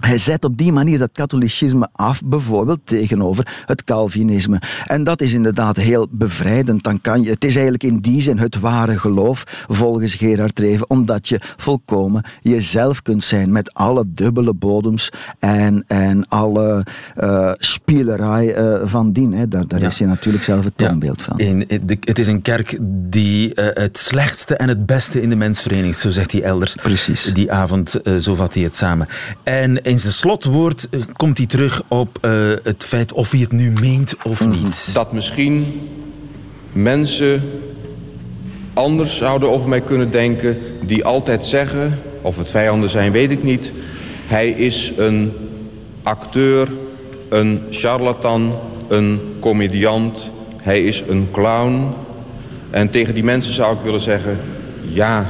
hij 0.00 0.18
zet 0.18 0.44
op 0.44 0.58
die 0.58 0.72
manier 0.72 0.98
dat 0.98 1.10
katholicisme 1.12 1.88
af, 1.92 2.22
bijvoorbeeld 2.24 2.80
tegenover 2.84 3.62
het 3.66 3.84
Calvinisme. 3.84 4.60
En 4.86 5.04
dat 5.04 5.20
is 5.20 5.32
inderdaad 5.32 5.76
heel 5.76 6.06
bevrijdend. 6.10 6.82
Dan 6.82 7.00
kan 7.00 7.22
je, 7.22 7.30
het 7.30 7.44
is 7.44 7.54
eigenlijk 7.54 7.84
in 7.84 7.98
die 7.98 8.22
zin 8.22 8.38
het 8.38 8.60
ware 8.60 8.98
geloof, 8.98 9.64
volgens 9.68 10.14
Gerard 10.14 10.58
Reven, 10.58 10.90
omdat 10.90 11.28
je 11.28 11.40
volkomen 11.56 12.24
jezelf 12.42 13.02
kunt 13.02 13.24
zijn 13.24 13.52
met 13.52 13.74
alle 13.74 14.04
dubbele 14.06 14.54
bodems 14.54 15.12
en, 15.38 15.84
en 15.86 16.28
alle 16.28 16.86
uh, 17.20 17.52
spielerij 17.56 18.58
uh, 18.58 18.80
van 18.84 19.12
dien. 19.12 19.32
Hè. 19.32 19.48
Daar, 19.48 19.66
daar 19.66 19.82
is 19.82 19.98
hij 19.98 20.08
natuurlijk 20.08 20.44
zelf 20.44 20.64
het 20.64 20.76
toonbeeld 20.76 21.22
van. 21.22 21.38
In, 21.38 21.64
het 22.00 22.18
is 22.18 22.26
een 22.26 22.42
kerk 22.42 22.78
die 23.10 23.52
uh, 23.54 23.66
het 23.72 23.98
slechtste 23.98 24.56
en 24.56 24.68
het 24.68 24.86
beste 24.86 25.22
in 25.22 25.28
de 25.28 25.36
mens 25.36 25.60
verenigt, 25.60 25.98
zo 25.98 26.10
zegt 26.10 26.32
hij 26.32 26.42
elders. 26.42 26.74
Precies. 26.74 27.22
Die 27.22 27.52
avond, 27.52 28.00
zo 28.20 28.34
vat 28.34 28.54
hij 28.54 28.62
het 28.62 28.76
samen. 28.76 29.08
En 29.42 29.82
in 29.88 29.98
zijn 29.98 30.12
slotwoord 30.12 30.88
eh, 30.90 31.00
komt 31.16 31.38
hij 31.38 31.46
terug 31.46 31.82
op 31.88 32.18
uh, 32.22 32.52
het 32.62 32.84
feit 32.84 33.12
of 33.12 33.30
hij 33.30 33.40
het 33.40 33.52
nu 33.52 33.70
meent 33.70 34.16
of 34.24 34.40
mhm. 34.40 34.50
niet. 34.50 34.90
Dat 34.92 35.12
misschien 35.12 35.80
mensen 36.72 37.42
anders 38.74 39.16
zouden 39.16 39.50
over 39.50 39.68
mij 39.68 39.80
kunnen 39.80 40.10
denken... 40.10 40.58
die 40.82 41.04
altijd 41.04 41.44
zeggen, 41.44 41.98
of 42.22 42.36
het 42.36 42.50
vijanden 42.50 42.90
zijn, 42.90 43.12
weet 43.12 43.30
ik 43.30 43.42
niet... 43.42 43.72
hij 44.26 44.50
is 44.50 44.92
een 44.96 45.32
acteur, 46.02 46.68
een 47.28 47.62
charlatan, 47.70 48.54
een 48.88 49.20
comediant... 49.40 50.30
hij 50.56 50.84
is 50.84 51.02
een 51.08 51.28
clown. 51.32 51.92
En 52.70 52.90
tegen 52.90 53.14
die 53.14 53.24
mensen 53.24 53.54
zou 53.54 53.76
ik 53.76 53.82
willen 53.82 54.00
zeggen... 54.00 54.38
ja, 54.88 55.26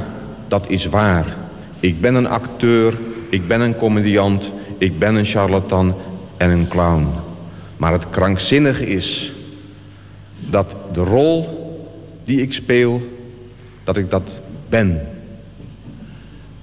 dat 0.49 0.65
is 0.69 0.87
waar. 0.87 1.37
Ik 1.81 2.01
ben 2.01 2.15
een 2.15 2.29
acteur, 2.29 2.95
ik 3.29 3.49
ben 3.49 3.61
een 3.61 3.77
comediant, 3.77 4.53
ik 4.79 4.99
ben 4.99 5.15
een 5.15 5.25
charlatan 5.25 5.95
en 6.37 6.51
een 6.51 6.69
clown. 6.69 7.07
Maar 7.77 7.93
het 7.93 8.11
krankzinnige 8.11 8.87
is 8.87 9.33
dat 10.39 10.75
de 10.93 11.01
rol 11.01 11.47
die 12.25 12.43
ik 12.43 12.53
speel, 12.53 13.09
dat 13.85 13.97
ik 13.97 14.11
dat 14.11 14.31
ben. 14.69 15.09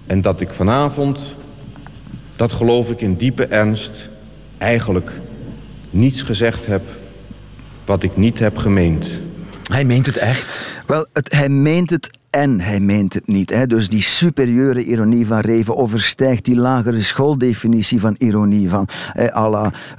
En 0.06 0.21
dat 0.21 0.41
ik 0.41 0.49
vanavond, 0.49 1.36
dat 2.36 2.51
geloof 2.51 2.89
ik 2.89 3.01
in 3.01 3.15
diepe 3.15 3.45
ernst, 3.45 4.10
eigenlijk 4.58 5.12
niets 5.89 6.21
gezegd 6.21 6.65
heb 6.65 6.82
wat 7.86 8.04
ik 8.04 8.17
niet 8.17 8.39
heb 8.39 8.58
gemeend. 8.58 9.08
Hij 9.63 9.86
meent 9.86 10.06
het 10.06 10.17
echt. 10.17 10.73
Wel, 10.86 11.06
het, 11.13 11.32
hij 11.32 11.49
meent 11.49 11.89
het 11.89 12.17
en 12.36 12.60
hij 12.60 12.80
meent 12.80 13.13
het 13.13 13.28
niet. 13.28 13.54
Hè. 13.54 13.67
Dus 13.67 13.89
die 13.89 14.02
superieure 14.02 14.84
ironie 14.84 15.28
van 15.28 15.39
Reven 15.39 15.78
overstijgt 15.78 16.45
die 16.45 16.56
lagere 16.56 17.04
schooldefinitie 17.04 18.00
van 18.00 18.15
ironie. 18.17 18.69
Van, 18.69 18.88
eh, 19.13 19.48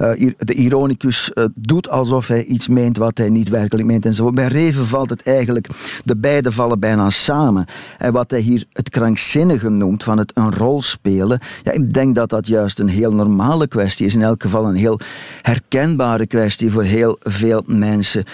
uh, 0.01 0.31
de 0.39 0.55
ironicus 0.55 1.31
uh, 1.35 1.45
doet 1.55 1.89
alsof 1.89 2.29
hij 2.29 2.45
iets 2.45 2.69
meent 2.69 2.97
wat 2.97 3.19
hij 3.19 3.29
niet 3.29 3.49
werkelijk 3.49 3.89
meent. 3.89 4.07
En 4.07 4.15
zo. 4.15 4.31
Bij 4.31 4.47
Reven 4.47 4.87
valt 4.87 5.11
het 5.11 5.23
eigenlijk, 5.23 5.69
de 6.05 6.17
beide 6.17 6.53
vallen 6.53 6.81
bijna 6.81 7.11
samen. 7.11 7.67
En 7.99 8.13
wat 8.13 8.31
hij 8.31 8.41
hier 8.41 8.65
het 8.73 8.91
krankzinnige 8.91 9.69
noemt 9.69 10.03
van 10.03 10.19
het 10.19 10.33
een 10.35 10.53
rol 10.53 10.83
spelen, 10.83 11.41
ja, 11.63 11.73
ik 11.73 11.93
denk 11.93 12.15
dat 12.15 12.31
dat 12.31 12.47
juist 12.47 12.79
een 12.79 12.89
heel 12.89 13.13
normale 13.13 13.69
kwestie 13.69 14.07
is. 14.07 14.15
In 14.15 14.23
elk 14.23 14.43
geval 14.43 14.65
een 14.65 14.75
heel 14.75 15.01
herkenbare 15.43 16.27
kwestie 16.27 16.71
voor 16.71 16.83
heel 16.83 17.17
veel 17.21 17.63
mensen. 17.67 18.25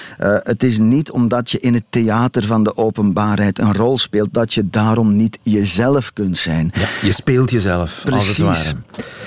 Het 0.43 0.63
is 0.63 0.79
niet 0.79 1.11
omdat 1.11 1.51
je 1.51 1.59
in 1.59 1.75
het 1.75 1.85
theater 1.91 2.43
van 2.45 2.63
de 2.63 2.77
openbaarheid 2.77 3.59
een 3.59 3.75
rol 3.75 3.91
speelt, 3.99 4.35
dat 4.35 4.55
je 4.55 4.69
daarom 4.71 5.17
niet 5.17 5.39
jezelf 5.43 6.13
kunt 6.13 6.39
zijn. 6.39 6.71
Ja, 6.75 6.89
je 7.03 7.13
speelt 7.13 7.51
jezelf, 7.51 8.01
Precies. 8.05 8.45
als 8.45 8.59
het 8.59 8.75
ware. 8.75 8.77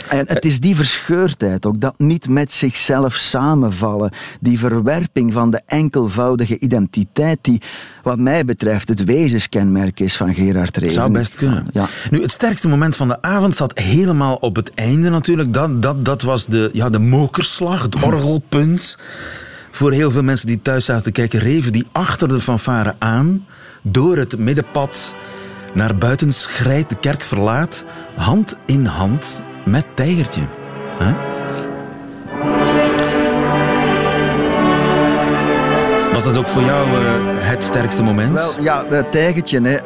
En 0.10 0.25
het 0.28 0.45
is 0.45 0.60
die 0.60 0.75
verscheurdheid 0.75 1.65
ook, 1.65 1.80
dat 1.80 1.93
niet 1.97 2.30
met 2.30 2.51
zichzelf 2.51 3.13
samenvallen, 3.13 4.12
die 4.39 4.60
verwerping 4.60 5.34
van 5.34 5.51
de 5.51 5.62
enkelvoudige 5.65 6.60
identiteit, 6.60 7.39
die 7.41 7.62
wat 8.04 8.17
mij 8.17 8.45
betreft 8.45 8.88
het 8.88 9.04
wezenskenmerk 9.04 9.99
is 9.99 10.15
van 10.15 10.34
Gerard 10.34 10.78
Reven. 10.78 10.93
Zou 10.93 11.12
best 11.12 11.36
kunnen. 11.36 11.65
Ja. 11.71 11.88
Nu, 12.10 12.21
het 12.21 12.32
sterkste 12.32 12.67
moment 12.67 12.95
van 12.95 13.08
de 13.08 13.21
avond 13.21 13.56
zat 13.56 13.80
helemaal 13.80 14.36
op 14.36 14.56
het 14.56 14.73
einde 14.73 15.10
natuurlijk. 15.10 15.54
Dat, 15.54 15.82
dat, 15.82 16.06
dat 16.06 16.21
was 16.21 16.45
de, 16.45 16.69
ja, 16.73 16.89
de 16.89 16.99
mokerslag, 16.99 17.82
het 17.82 18.04
orgelpunt. 18.12 18.97
Voor 19.71 19.91
heel 19.91 20.12
veel 20.12 20.23
mensen 20.23 20.47
die 20.47 20.62
thuis 20.62 20.86
zaten 20.86 21.04
te 21.04 21.12
kijken, 21.12 21.39
Reven 21.39 21.71
die 21.71 21.86
achter 21.91 22.28
de 22.28 22.41
fanfare 22.41 22.95
aan 22.99 23.45
door 23.87 24.17
het 24.17 24.37
middenpad 24.37 25.15
naar 25.73 25.95
buiten 25.95 26.31
schrijdt, 26.31 26.89
de 26.89 26.95
kerk 26.95 27.23
verlaat, 27.23 27.85
hand 28.15 28.55
in 28.65 28.85
hand 28.85 29.41
met 29.65 29.85
Tijgertje. 29.93 30.41
Was 36.13 36.23
dat 36.23 36.37
ook 36.37 36.47
voor 36.47 36.61
jou 36.61 36.89
uh, 36.89 37.13
het 37.37 37.63
sterkste 37.63 38.03
moment? 38.03 38.33
Wel, 38.33 38.63
ja, 38.63 38.85
het 38.89 39.11
tijgertje. 39.11 39.61
Hè. 39.61 39.77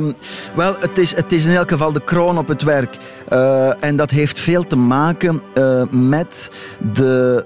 Uh, 0.00 0.12
wel, 0.54 0.74
het 0.78 0.98
is, 0.98 1.14
het 1.14 1.32
is 1.32 1.44
in 1.44 1.54
elk 1.54 1.70
geval 1.70 1.92
de 1.92 2.04
kroon 2.04 2.38
op 2.38 2.48
het 2.48 2.62
werk. 2.62 2.96
Uh, 3.32 3.84
en 3.84 3.96
dat 3.96 4.10
heeft 4.10 4.38
veel 4.38 4.66
te 4.66 4.76
maken 4.76 5.42
uh, 5.54 5.82
met 5.90 6.50
de 6.92 7.44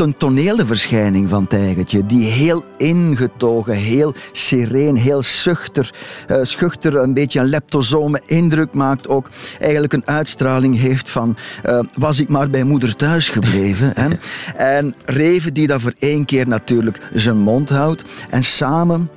een 0.00 0.16
toneelverschijning 0.16 1.28
van 1.28 1.46
Tijgertje, 1.46 2.06
die 2.06 2.24
heel 2.24 2.64
ingetogen, 2.76 3.74
heel 3.74 4.14
sereen, 4.32 4.96
heel 4.96 5.22
schuchter, 5.22 5.94
uh, 6.30 6.36
schuchter, 6.42 6.94
een 6.94 7.14
beetje 7.14 7.40
een 7.40 7.48
leptosome 7.48 8.20
indruk 8.26 8.72
maakt 8.72 9.08
ook. 9.08 9.30
Eigenlijk 9.60 9.92
een 9.92 10.06
uitstraling 10.06 10.78
heeft 10.78 11.10
van, 11.10 11.36
uh, 11.66 11.80
was 11.94 12.20
ik 12.20 12.28
maar 12.28 12.50
bij 12.50 12.64
moeder 12.64 12.96
thuis 12.96 13.28
gebleven. 13.28 13.92
hè? 13.94 14.08
En 14.80 14.94
Reven 15.04 15.54
die 15.54 15.66
dat 15.66 15.80
voor 15.80 15.94
één 15.98 16.24
keer 16.24 16.48
natuurlijk 16.48 16.98
zijn 17.12 17.38
mond 17.38 17.70
houdt 17.70 18.04
en 18.30 18.42
samen 18.42 19.10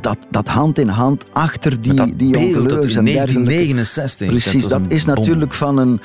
dat, 0.00 0.18
dat 0.30 0.48
hand 0.48 0.78
in 0.78 0.88
hand 0.88 1.24
achter 1.32 1.80
die, 1.80 1.94
dat 1.94 2.08
die 2.16 2.28
jongeleurs 2.28 2.96
en 2.96 3.04
1969. 3.04 4.28
Precies, 4.28 4.68
dat, 4.68 4.80
is 4.88 5.04
natuurlijk 5.04 5.52
van 5.52 5.78
een, 5.78 6.00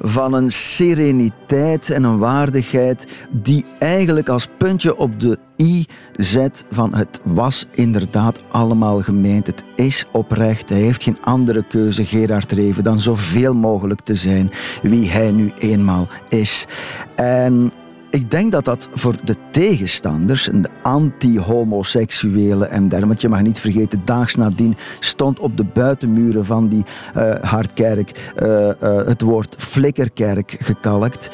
van 0.00 0.32
een 0.32 0.50
sereniteit 0.50 1.90
en 1.90 2.04
een 2.04 2.18
waardigheid 2.18 3.06
die 3.30 3.64
eigenlijk 3.78 4.28
als 4.28 4.48
puntje 4.58 4.96
op 4.96 5.20
de 5.20 5.38
i 5.56 5.86
zet 6.12 6.64
van 6.70 6.94
het 6.94 7.20
was 7.22 7.66
inderdaad 7.70 8.44
allemaal 8.50 9.02
gemeend. 9.02 9.46
Het 9.46 9.62
is 9.76 10.04
oprecht. 10.12 10.68
Hij 10.68 10.78
heeft 10.78 11.02
geen 11.02 11.18
andere 11.20 11.64
keuze, 11.68 12.04
Gerard 12.04 12.52
Reven, 12.52 12.84
dan 12.84 13.00
zoveel 13.00 13.54
mogelijk 13.54 14.00
te 14.00 14.14
zijn 14.14 14.50
wie 14.82 15.08
hij 15.08 15.30
nu 15.30 15.52
eenmaal 15.58 16.08
is. 16.28 16.66
En 17.14 17.72
ik 18.14 18.30
denk 18.30 18.52
dat 18.52 18.64
dat 18.64 18.88
voor 18.92 19.14
de 19.24 19.36
tegenstanders, 19.50 20.44
de 20.52 20.68
anti-homoseksuelen 20.82 22.70
en 22.70 22.88
dergelijke, 22.88 23.22
je 23.22 23.28
mag 23.28 23.42
niet 23.42 23.60
vergeten, 23.60 24.02
daags 24.04 24.34
nadien 24.34 24.76
stond 25.00 25.38
op 25.38 25.56
de 25.56 25.64
buitenmuren 25.64 26.44
van 26.44 26.68
die 26.68 26.82
uh, 27.16 27.32
Hartkerk 27.40 28.32
uh, 28.42 28.48
uh, 28.48 28.72
het 28.80 29.20
woord 29.20 29.54
flikkerkerk 29.58 30.56
gekalkt. 30.58 31.30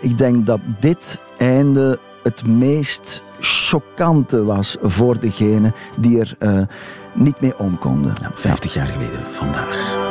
ik 0.00 0.18
denk 0.18 0.46
dat 0.46 0.60
dit 0.80 1.20
einde 1.36 1.98
het 2.22 2.46
meest 2.46 3.22
chockante 3.40 4.44
was 4.44 4.76
voor 4.82 5.20
degene 5.20 5.72
die 5.98 6.20
er 6.20 6.36
niet 7.14 7.40
mee 7.40 7.58
om 7.58 7.78
konden. 7.78 8.12
Nou, 8.20 8.32
50 8.34 8.74
jaar 8.74 8.86
geleden 8.86 9.20
vandaag. 9.28 10.03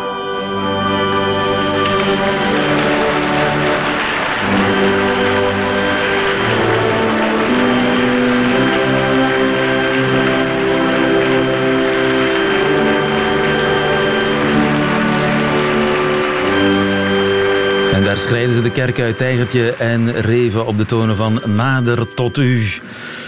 En 18.33 18.39
daar 18.39 18.53
schrijden 18.53 18.73
ze 18.73 18.83
de 18.83 18.85
kerk 18.85 18.99
uit 18.99 19.17
Tijgertje 19.17 19.75
en 19.75 20.21
Reven 20.21 20.65
op 20.65 20.77
de 20.77 20.85
tonen 20.85 21.15
van 21.15 21.41
Nader 21.45 22.13
tot 22.13 22.37
u. 22.37 22.67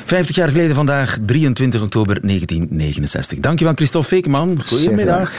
50 0.06 0.36
jaar 0.36 0.48
geleden 0.48 0.76
vandaag, 0.76 1.18
23 1.26 1.82
oktober 1.82 2.22
1969. 2.22 3.40
Dankjewel 3.40 3.74
Christophe 3.74 4.08
Fekeman. 4.08 4.62
Goedemiddag. 4.66 5.32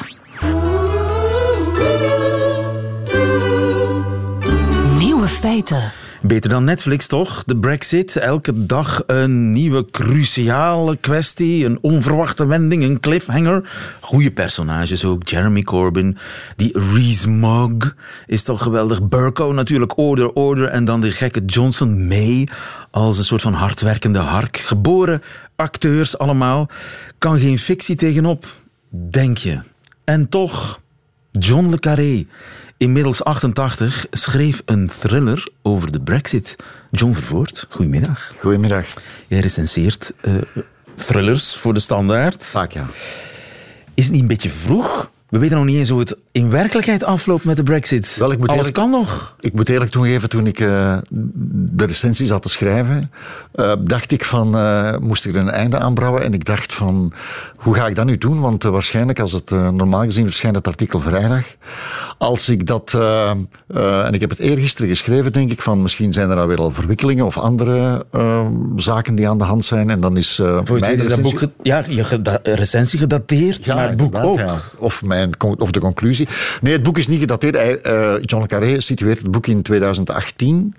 Nieuwe 4.98 5.28
feiten. 5.28 5.92
Beter 6.26 6.50
dan 6.50 6.64
Netflix, 6.64 7.06
toch? 7.06 7.42
De 7.44 7.56
Brexit. 7.56 8.16
Elke 8.16 8.66
dag 8.66 9.02
een 9.06 9.52
nieuwe 9.52 9.90
cruciale 9.90 10.96
kwestie. 10.96 11.64
Een 11.64 11.78
onverwachte 11.80 12.46
wending, 12.46 12.82
een 12.82 13.00
cliffhanger. 13.00 13.70
Goede 14.00 14.30
personages 14.30 15.04
ook. 15.04 15.28
Jeremy 15.28 15.62
Corbyn. 15.62 16.18
Die 16.56 16.78
Rees-Mogg 16.94 17.94
is 18.26 18.42
toch 18.42 18.62
geweldig. 18.62 19.08
Burko 19.08 19.52
natuurlijk. 19.52 19.98
Order, 19.98 20.32
order. 20.32 20.68
En 20.68 20.84
dan 20.84 21.00
de 21.00 21.10
gekke 21.10 21.44
Johnson 21.44 22.06
May. 22.06 22.48
Als 22.90 23.18
een 23.18 23.24
soort 23.24 23.42
van 23.42 23.54
hardwerkende 23.54 24.18
hark. 24.18 24.56
Geboren 24.56 25.22
acteurs 25.56 26.18
allemaal. 26.18 26.68
Kan 27.18 27.38
geen 27.38 27.58
fictie 27.58 27.96
tegenop. 27.96 28.46
Denk 28.90 29.38
je. 29.38 29.60
En 30.04 30.28
toch... 30.28 30.80
John 31.38 31.70
le 31.70 31.78
Carré, 31.78 32.26
inmiddels 32.76 33.24
88, 33.24 34.06
schreef 34.10 34.62
een 34.64 34.90
thriller 34.98 35.48
over 35.62 35.92
de 35.92 36.00
brexit. 36.00 36.56
John 36.90 37.12
Vervoort, 37.12 37.66
goedemiddag. 37.68 38.32
Goedemiddag. 38.38 38.86
Jij 39.26 39.40
recenseert 39.40 40.12
uh, 40.22 40.34
thrillers 40.94 41.56
voor 41.56 41.74
de 41.74 41.80
standaard. 41.80 42.46
Vaak, 42.46 42.72
ja. 42.72 42.86
Is 43.94 44.04
het 44.04 44.12
niet 44.12 44.22
een 44.22 44.28
beetje 44.28 44.50
vroeg? 44.50 45.10
We 45.28 45.38
weten 45.38 45.56
nog 45.56 45.66
niet 45.66 45.76
eens 45.76 45.88
hoe 45.88 46.00
het 46.00 46.16
in 46.32 46.50
werkelijkheid 46.50 47.04
afloopt 47.04 47.44
met 47.44 47.56
de 47.56 47.62
brexit. 47.62 48.16
Wel, 48.16 48.32
ik 48.32 48.38
moet 48.38 48.48
Alles 48.48 48.72
kan 48.72 48.90
nog. 48.90 49.36
Ik 49.40 49.52
moet 49.52 49.68
eerlijk 49.68 49.90
toegeven, 49.90 50.28
toen 50.28 50.46
ik 50.46 50.60
uh, 50.60 50.98
de 51.08 51.86
recensie 51.86 52.26
zat 52.26 52.42
te 52.42 52.48
schrijven, 52.48 53.10
uh, 53.54 53.72
dacht 53.80 54.12
ik 54.12 54.24
van, 54.24 54.56
uh, 54.56 54.96
moest 54.96 55.24
ik 55.24 55.34
er 55.34 55.40
een 55.40 55.50
einde 55.50 55.78
aan 55.78 55.94
brouwen? 55.94 56.22
En 56.22 56.34
ik 56.34 56.44
dacht 56.44 56.74
van, 56.74 57.12
hoe 57.56 57.74
ga 57.74 57.86
ik 57.86 57.94
dat 57.94 58.04
nu 58.04 58.18
doen? 58.18 58.40
Want 58.40 58.62
waarschijnlijk, 58.62 59.20
als 59.20 59.32
het 59.32 59.50
normaal 59.50 60.02
gezien 60.02 60.24
verschijnt 60.24 60.56
het 60.56 60.66
artikel 60.66 60.98
vrijdag, 60.98 61.44
als 62.18 62.48
ik 62.48 62.66
dat, 62.66 62.94
en 63.74 64.14
ik 64.14 64.20
heb 64.20 64.30
het 64.30 64.38
eergisteren 64.38 64.88
geschreven, 64.88 65.32
denk 65.32 65.50
ik, 65.50 65.62
van 65.62 65.82
misschien 65.82 66.12
zijn 66.12 66.30
er 66.30 66.38
alweer 66.38 66.58
al 66.58 66.70
verwikkelingen 66.70 67.26
of 67.26 67.38
andere 67.38 68.06
zaken 68.76 69.14
die 69.14 69.28
aan 69.28 69.38
de 69.38 69.44
hand 69.44 69.64
zijn. 69.64 69.90
En 69.90 70.00
dan 70.00 70.16
is 70.16 70.40
Voor 70.64 70.78
mijn 70.78 70.98
is 70.98 71.08
dat 71.08 71.20
boek, 71.20 71.40
ja, 71.62 71.84
je 71.88 72.40
recensie 72.42 72.98
gedateerd, 72.98 73.64
ja, 73.64 73.74
maar 73.74 73.88
het 73.88 73.96
boek 73.96 74.16
ook. 74.16 74.38
Ja. 74.38 74.60
Of 74.78 75.02
mijn, 75.02 75.14
of 75.58 75.70
de 75.70 75.80
conclusie. 75.80 76.28
Nee, 76.60 76.72
het 76.72 76.82
boek 76.82 76.98
is 76.98 77.08
niet 77.08 77.20
gedateerd. 77.20 77.54
Hij, 77.54 77.78
uh, 77.86 78.14
John 78.20 78.46
Carré 78.46 78.80
situeert 78.80 79.18
het 79.18 79.30
boek 79.30 79.46
in 79.46 79.62
2018. 79.62 80.74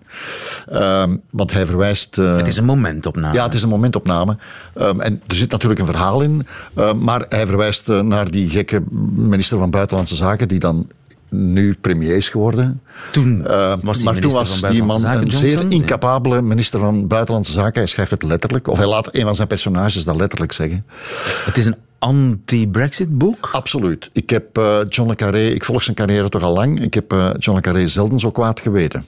Uh, 0.72 1.04
want 1.30 1.52
hij 1.52 1.66
verwijst... 1.66 2.18
Uh, 2.18 2.36
het 2.36 2.48
is 2.48 2.58
een 2.58 2.66
momentopname. 2.66 3.34
Ja, 3.34 3.44
het 3.44 3.54
is 3.54 3.62
een 3.62 3.70
momentopname. 3.70 4.38
Um, 4.82 5.02
en 5.02 5.22
er 5.28 5.36
zit 5.36 5.52
natuurlijk 5.52 5.80
een 5.80 5.86
verhaal 5.86 6.22
in. 6.22 6.48
Uh, 6.78 6.94
maar 6.94 7.26
hij 7.30 7.48
verwijst 7.48 7.90
uh, 7.90 8.00
naar 8.00 8.32
die 8.32 8.50
gekke 8.50 8.84
minister 9.16 9.58
van 9.58 9.70
Buitenlandse 9.70 10.16
Zaken... 10.16 10.48
die 10.48 10.60
dan 10.60 10.88
nu 11.30 11.76
premier 11.82 12.16
is 12.16 12.30
geworden. 12.30 12.82
Toen 13.12 13.44
uh, 13.48 13.74
was 13.82 14.04
maar 14.04 14.20
toen 14.20 14.32
was 14.32 14.62
die 14.62 14.84
man 14.84 15.00
Zaken, 15.00 15.22
een 15.22 15.28
Johnson? 15.28 15.50
zeer 15.50 15.72
incapabele 15.72 16.42
minister 16.42 16.80
van 16.80 17.08
Buitenlandse 17.08 17.52
Zaken. 17.52 17.74
Hij 17.74 17.86
schrijft 17.86 18.12
het 18.12 18.24
letterlijk, 18.24 18.68
of 18.68 18.78
hij 18.78 18.88
laat 18.88 19.16
een 19.16 19.22
van 19.22 19.36
zijn 19.36 19.48
personages 19.48 20.04
dat 20.04 20.16
letterlijk 20.16 20.52
zeggen. 20.52 20.86
Het 21.46 21.58
is 21.58 21.66
een 21.66 21.76
anti-Brexit 22.00 23.18
boek? 23.18 23.50
Absoluut. 23.52 24.10
Ik 24.14 24.30
heb 24.30 24.58
uh, 24.58 24.78
John 24.90 25.10
le 25.10 25.16
Carré, 25.16 25.48
ik 25.48 25.64
volg 25.64 25.84
zijn 25.84 25.96
carrière 25.96 26.30
toch 26.30 26.44
al 26.44 26.54
lang, 26.54 26.82
ik 26.82 26.94
heb 26.94 27.14
uh, 27.14 27.30
John 27.38 27.56
le 27.56 27.62
Carré 27.64 27.88
zelden 27.88 28.20
zo 28.20 28.32
kwaad 28.32 28.60
geweten 28.60 29.06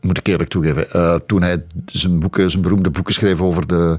moet 0.00 0.18
ik 0.18 0.26
eerlijk 0.26 0.50
toegeven. 0.50 0.86
Uh, 0.96 1.14
toen 1.26 1.42
hij 1.42 1.62
zijn, 1.86 2.20
boeken, 2.20 2.50
zijn 2.50 2.62
beroemde 2.62 2.90
boeken 2.90 3.14
schreef 3.14 3.40
over 3.40 3.66
de 3.66 3.98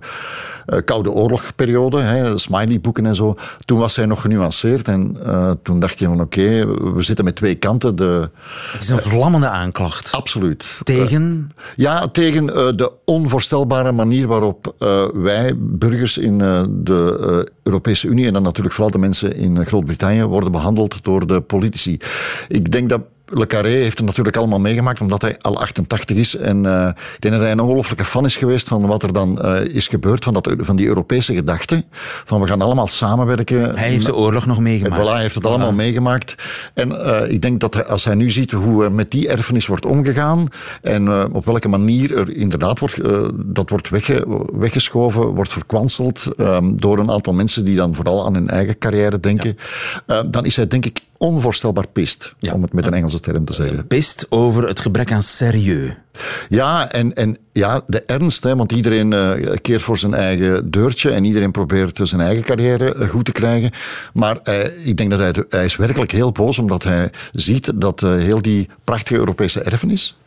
uh, 0.67 0.79
Koude 0.85 1.11
Oorlogperiode, 1.11 2.31
smiley-boeken 2.35 3.05
en 3.05 3.15
zo, 3.15 3.35
toen 3.65 3.79
was 3.79 3.95
hij 3.95 4.05
nog 4.05 4.21
genuanceerd. 4.21 4.87
En 4.87 5.17
uh, 5.25 5.51
toen 5.63 5.79
dacht 5.79 5.99
je 5.99 6.05
van 6.05 6.21
oké, 6.21 6.39
okay, 6.39 6.67
we 6.93 7.01
zitten 7.01 7.25
met 7.25 7.35
twee 7.35 7.55
kanten. 7.55 7.95
De, 7.95 8.29
het 8.71 8.81
is 8.81 8.89
een 8.89 8.99
verlammende 8.99 9.49
aanklacht. 9.49 10.11
Absoluut. 10.11 10.79
Tegen? 10.83 11.51
ja, 11.75 12.07
tegen 12.07 12.45
de 12.77 12.91
onvoorstelbare 13.05 13.91
manier 13.91 14.27
waarop 14.27 14.75
wij, 15.13 15.53
burgers 15.57 16.17
in 16.17 16.37
de 16.83 17.47
Europese 17.63 18.07
Unie, 18.07 18.25
en 18.25 18.33
dan 18.33 18.43
natuurlijk 18.43 18.75
vooral 18.75 18.91
de 18.91 18.97
mensen 18.97 19.35
in 19.35 19.65
Groot-Brittannië, 19.65 20.23
worden 20.23 20.51
behandeld 20.51 21.03
door 21.03 21.27
de 21.27 21.41
politici. 21.41 21.99
Ik 22.47 22.71
denk 22.71 22.89
dat 22.89 23.01
Le 23.31 23.47
Carré 23.47 23.69
heeft 23.69 23.97
het 23.97 24.05
natuurlijk 24.07 24.37
allemaal 24.37 24.59
meegemaakt, 24.59 25.01
omdat 25.01 25.21
hij 25.21 25.37
al 25.41 25.59
88 25.59 26.17
is. 26.17 26.35
En 26.35 26.63
uh, 26.63 26.87
ik 26.87 27.21
denk 27.21 27.33
dat 27.33 27.43
hij 27.43 27.51
een 27.51 27.59
ongelofelijke 27.59 28.05
fan 28.05 28.25
is 28.25 28.37
geweest 28.37 28.67
van 28.67 28.85
wat 28.85 29.03
er 29.03 29.13
dan 29.13 29.39
uh, 29.41 29.65
is 29.65 29.87
gebeurd, 29.87 30.23
van, 30.23 30.33
dat, 30.33 30.53
van 30.57 30.75
die 30.75 30.87
Europese 30.87 31.33
gedachte. 31.33 31.83
Van 32.25 32.41
we 32.41 32.47
gaan 32.47 32.61
allemaal 32.61 32.87
samenwerken. 32.87 33.77
Hij 33.77 33.89
heeft 33.89 34.05
de 34.05 34.15
oorlog 34.15 34.45
nog 34.45 34.59
meegemaakt. 34.59 35.01
Voilà, 35.01 35.11
hij 35.11 35.21
heeft 35.21 35.35
het 35.35 35.45
allemaal 35.45 35.73
meegemaakt. 35.73 36.35
En 36.73 36.89
uh, 36.89 37.31
ik 37.31 37.41
denk 37.41 37.59
dat 37.59 37.73
hij, 37.73 37.85
als 37.85 38.05
hij 38.05 38.15
nu 38.15 38.29
ziet 38.29 38.51
hoe 38.51 38.89
met 38.89 39.11
die 39.11 39.27
erfenis 39.27 39.67
wordt 39.67 39.85
omgegaan 39.85 40.47
en 40.81 41.33
op 41.33 41.45
welke 41.45 41.67
manier 41.67 42.17
er 42.17 42.35
inderdaad 42.35 42.79
wordt, 42.79 42.97
dat 43.33 43.69
wordt 43.69 43.89
wegge, 43.89 44.43
weggeschoven, 44.53 45.21
wordt 45.21 45.51
verkwanseld 45.51 46.25
um, 46.37 46.79
door 46.79 46.99
een 46.99 47.11
aantal 47.11 47.33
mensen 47.33 47.65
die 47.65 47.75
dan 47.75 47.95
vooral 47.95 48.25
aan 48.25 48.33
hun 48.33 48.49
eigen 48.49 48.77
carrière 48.77 49.19
denken, 49.19 49.57
ja. 50.07 50.23
dan 50.23 50.45
is 50.45 50.55
hij 50.55 50.67
denk 50.67 50.85
ik 50.85 51.01
onvoorstelbaar 51.17 51.87
pist, 51.87 52.33
ja. 52.39 52.53
om 52.53 52.61
het 52.61 52.73
met 52.73 52.85
een 52.85 52.93
Engelse 52.93 53.18
term 53.19 53.45
te 53.45 53.53
zeggen. 53.53 53.87
Pist 53.87 54.25
over 54.29 54.67
het 54.67 54.79
gebrek 54.79 55.11
aan 55.11 55.23
serieus. 55.23 55.91
Ja, 56.49 56.91
en, 56.91 57.13
en 57.13 57.37
ja, 57.51 57.81
de 57.87 58.03
ernst, 58.03 58.43
hè, 58.43 58.55
want 58.55 58.71
iedereen 58.71 59.11
uh, 59.11 59.31
keert 59.61 59.81
voor 59.81 59.97
zijn 59.97 60.13
eigen 60.13 60.71
deurtje 60.71 61.11
en 61.11 61.23
iedereen 61.23 61.51
probeert 61.51 61.99
zijn 62.03 62.21
eigen 62.21 62.43
carrière 62.43 63.07
goed 63.07 63.25
te 63.25 63.31
krijgen. 63.31 63.71
Maar 64.13 64.37
uh, 64.43 64.87
ik 64.87 64.97
denk 64.97 65.09
dat 65.09 65.19
hij, 65.19 65.45
hij 65.49 65.65
is 65.65 65.75
werkelijk 65.75 66.11
heel 66.11 66.31
boos 66.31 66.59
omdat 66.59 66.83
hij 66.83 67.11
ziet 67.31 67.71
dat 67.75 68.01
heel 68.01 68.41
die 68.41 68.69
prachtige 68.83 69.19
Europese 69.19 69.61
erfenis, 69.61 70.17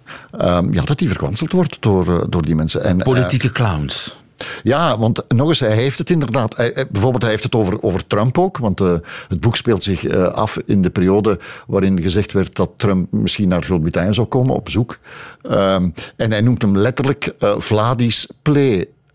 um, 0.40 0.72
ja, 0.72 0.83
dat 0.83 0.98
die 0.98 1.09
verkwanseld 1.09 1.52
wordt 1.52 1.76
door, 1.81 2.31
door 2.31 2.42
die 2.42 2.55
mensen. 2.55 2.85
En, 2.85 2.96
Politieke 2.96 3.52
clowns. 3.52 4.22
Ja, 4.62 4.98
want 4.98 5.24
nog 5.28 5.48
eens, 5.48 5.61
hij 5.61 5.74
heeft 5.74 5.98
het 5.98 6.11
inderdaad. 6.11 6.57
Hij, 6.57 6.87
bijvoorbeeld, 6.90 7.22
hij 7.22 7.31
heeft 7.31 7.42
het 7.42 7.55
over, 7.55 7.83
over 7.83 8.07
Trump 8.07 8.38
ook. 8.38 8.59
Want 8.59 8.81
uh, 8.81 8.94
het 9.28 9.40
boek 9.40 9.57
speelt 9.57 9.83
zich 9.83 10.05
uh, 10.05 10.24
af 10.24 10.59
in 10.66 10.83
de 10.83 10.90
periode 10.90 11.38
waarin 11.66 12.00
gezegd 12.00 12.33
werd 12.33 12.57
dat 12.57 12.70
Trump 12.76 13.12
misschien 13.12 13.48
naar 13.48 13.62
Groot-Brittannië 13.62 14.14
zou 14.14 14.26
komen 14.26 14.55
op 14.55 14.64
bezoek. 14.64 14.98
Um, 15.42 15.94
en 16.16 16.31
hij 16.31 16.40
noemt 16.40 16.62
hem 16.62 16.76
letterlijk 16.76 17.35
Vladis 17.59 18.28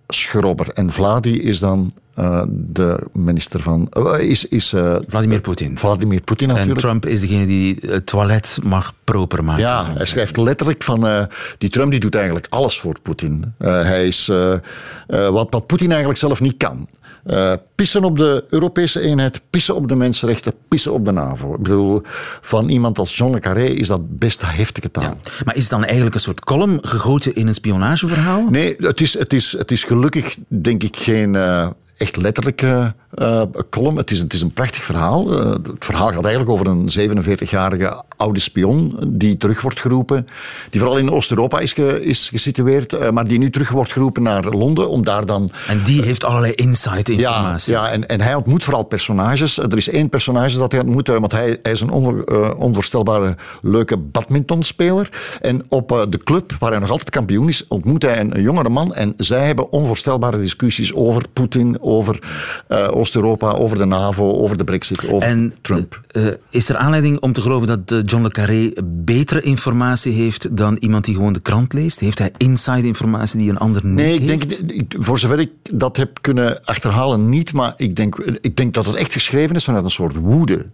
play-schrobber. 0.07 0.69
En 0.73 0.91
Vladi 0.91 1.41
is 1.41 1.59
dan 1.59 1.93
uh, 2.19 2.43
de 2.49 2.99
minister 3.13 3.59
van. 3.59 3.89
Uh, 3.93 4.19
is, 4.19 4.45
is, 4.45 4.73
uh, 4.73 4.95
Vladimir 5.07 5.41
Poetin. 5.41 5.77
Vladimir 5.77 6.21
Poetin 6.21 6.47
natuurlijk. 6.47 6.75
En 6.75 6.81
Trump 6.81 7.05
is 7.05 7.21
degene 7.21 7.45
die 7.45 7.77
het 7.81 8.05
toilet 8.05 8.59
mag 8.63 8.93
proper 9.03 9.43
maken. 9.43 9.63
Ja, 9.63 9.93
hij 9.93 10.05
schrijft 10.05 10.37
letterlijk 10.37 10.83
van. 10.83 11.27
die 11.57 11.69
Trump 11.69 11.91
die 11.91 11.99
doet 11.99 12.15
eigenlijk 12.15 12.47
alles 12.49 12.79
voor 12.79 12.95
Poetin. 13.01 13.53
hij 13.57 14.07
is. 14.07 14.31
wat, 15.07 15.47
wat 15.49 15.67
Poetin 15.67 15.89
eigenlijk 15.89 16.19
zelf 16.19 16.41
niet 16.41 16.57
kan. 16.57 16.87
Uh, 17.27 17.53
pissen 17.75 18.03
op 18.03 18.17
de 18.17 18.45
Europese 18.49 19.01
eenheid, 19.01 19.41
pissen 19.49 19.75
op 19.75 19.87
de 19.87 19.95
mensenrechten, 19.95 20.53
pissen 20.67 20.93
op 20.93 21.05
de 21.05 21.11
NAVO. 21.11 21.53
Ik 21.53 21.61
bedoel, 21.61 22.01
van 22.41 22.69
iemand 22.69 22.99
als 22.99 23.17
John 23.17 23.33
le 23.33 23.39
Carré 23.39 23.65
is 23.65 23.87
dat 23.87 24.17
best 24.17 24.41
heftige 24.45 24.91
taal. 24.91 25.03
Ja. 25.03 25.17
Maar 25.45 25.55
is 25.55 25.61
het 25.61 25.71
dan 25.71 25.83
eigenlijk 25.83 26.15
een 26.15 26.21
soort 26.21 26.43
column 26.43 26.79
gegoten 26.81 27.35
in 27.35 27.47
een 27.47 27.53
spionageverhaal? 27.53 28.47
Nee, 28.49 28.75
het 28.77 29.01
is, 29.01 29.17
het 29.17 29.33
is, 29.33 29.51
het 29.57 29.71
is 29.71 29.83
gelukkig, 29.83 30.35
denk 30.47 30.83
ik, 30.83 30.97
geen... 30.97 31.33
Uh, 31.33 31.67
echt 31.97 32.17
letterlijke 32.17 32.93
uh, 33.15 33.41
column. 33.69 33.97
Het 33.97 34.11
is, 34.11 34.19
het 34.19 34.33
is 34.33 34.41
een 34.41 34.51
prachtig 34.51 34.83
verhaal. 34.83 35.33
Uh, 35.33 35.51
het 35.51 35.85
verhaal 35.85 36.07
gaat 36.07 36.25
eigenlijk 36.25 36.49
over 36.49 36.67
een 36.67 36.89
47-jarige 36.99 38.03
oude 38.17 38.39
spion 38.39 38.97
die 39.07 39.37
terug 39.37 39.61
wordt 39.61 39.79
geroepen. 39.79 40.27
Die 40.69 40.79
vooral 40.79 40.97
in 40.97 41.11
Oost-Europa 41.11 41.59
is, 41.59 41.73
ge, 41.73 42.03
is 42.03 42.29
gesitueerd, 42.29 42.93
uh, 42.93 43.09
maar 43.09 43.27
die 43.27 43.39
nu 43.39 43.49
terug 43.49 43.69
wordt 43.69 43.91
geroepen 43.91 44.23
naar 44.23 44.43
Londen 44.43 44.89
om 44.89 45.03
daar 45.03 45.25
dan... 45.25 45.49
En 45.67 45.83
die 45.83 46.01
heeft 46.01 46.23
allerlei 46.23 46.53
insight 46.53 47.09
informatie. 47.09 47.73
Ja, 47.73 47.85
ja 47.85 47.91
en, 47.91 48.07
en 48.07 48.21
hij 48.21 48.35
ontmoet 48.35 48.63
vooral 48.63 48.83
personages. 48.83 49.57
Er 49.57 49.77
is 49.77 49.89
één 49.89 50.09
personage 50.09 50.57
dat 50.57 50.71
hij 50.71 50.81
ontmoet, 50.81 51.07
want 51.07 51.31
hij, 51.31 51.59
hij 51.61 51.71
is 51.71 51.81
een 51.81 51.91
onvo, 51.91 52.23
onvoorstelbare 52.57 53.35
leuke 53.61 53.97
badmintonspeler. 53.97 55.09
En 55.41 55.65
op 55.69 56.07
de 56.09 56.17
club, 56.17 56.55
waar 56.59 56.71
hij 56.71 56.79
nog 56.79 56.89
altijd 56.89 57.09
kampioen 57.09 57.47
is, 57.47 57.67
ontmoet 57.67 58.01
hij 58.01 58.19
een, 58.19 58.35
een 58.35 58.41
jongere 58.41 58.69
man 58.69 58.93
en 58.93 59.13
zij 59.17 59.45
hebben 59.45 59.71
onvoorstelbare 59.71 60.37
discussies 60.37 60.93
over 60.93 61.23
Poetin, 61.33 61.81
over 61.81 62.19
Oost-Europa, 62.97 63.51
over 63.51 63.77
de 63.77 63.85
NAVO, 63.85 64.33
over 64.33 64.57
de 64.57 64.63
Brexit, 64.63 65.09
over 65.09 65.27
en, 65.27 65.53
Trump. 65.61 66.01
Uh, 66.11 66.27
is 66.49 66.69
er 66.69 66.77
aanleiding 66.77 67.19
om 67.19 67.33
te 67.33 67.41
geloven 67.41 67.67
dat 67.67 68.09
John 68.09 68.23
le 68.23 68.29
Carré 68.29 68.71
betere 68.83 69.41
informatie 69.41 70.13
heeft 70.13 70.57
dan 70.57 70.75
iemand 70.79 71.05
die 71.05 71.15
gewoon 71.15 71.33
de 71.33 71.39
krant 71.39 71.73
leest? 71.73 71.99
Heeft 71.99 72.19
hij 72.19 72.31
inside 72.37 72.87
informatie 72.87 73.39
die 73.39 73.49
een 73.49 73.57
ander 73.57 73.85
niet 73.85 73.95
nee, 73.95 74.13
ik 74.13 74.29
heeft? 74.29 74.67
denk, 74.67 74.93
voor 75.03 75.19
zover 75.19 75.39
ik 75.39 75.51
dat 75.71 75.97
heb 75.97 76.17
kunnen 76.21 76.65
achterhalen, 76.65 77.29
niet. 77.29 77.53
Maar 77.53 77.73
ik 77.77 77.95
denk, 77.95 78.15
ik 78.41 78.55
denk 78.55 78.73
dat 78.73 78.85
het 78.85 78.95
echt 78.95 79.13
geschreven 79.13 79.55
is 79.55 79.65
vanuit 79.65 79.83
een 79.83 79.89
soort 79.89 80.15
woede. 80.15 80.65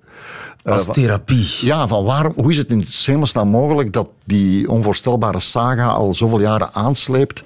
Als 0.64 0.88
uh, 0.88 0.94
therapie. 0.94 1.48
Ja, 1.62 1.88
van 1.88 2.04
waarom, 2.04 2.34
hoe 2.36 2.52
is 2.52 2.58
het 2.58 2.70
in 2.70 2.86
hemelsnaam 3.06 3.48
mogelijk 3.48 3.94
dat 3.94 4.08
die 4.26 4.70
onvoorstelbare 4.70 5.40
saga 5.40 5.88
al 5.88 6.14
zoveel 6.14 6.40
jaren 6.40 6.74
aansleept 6.74 7.44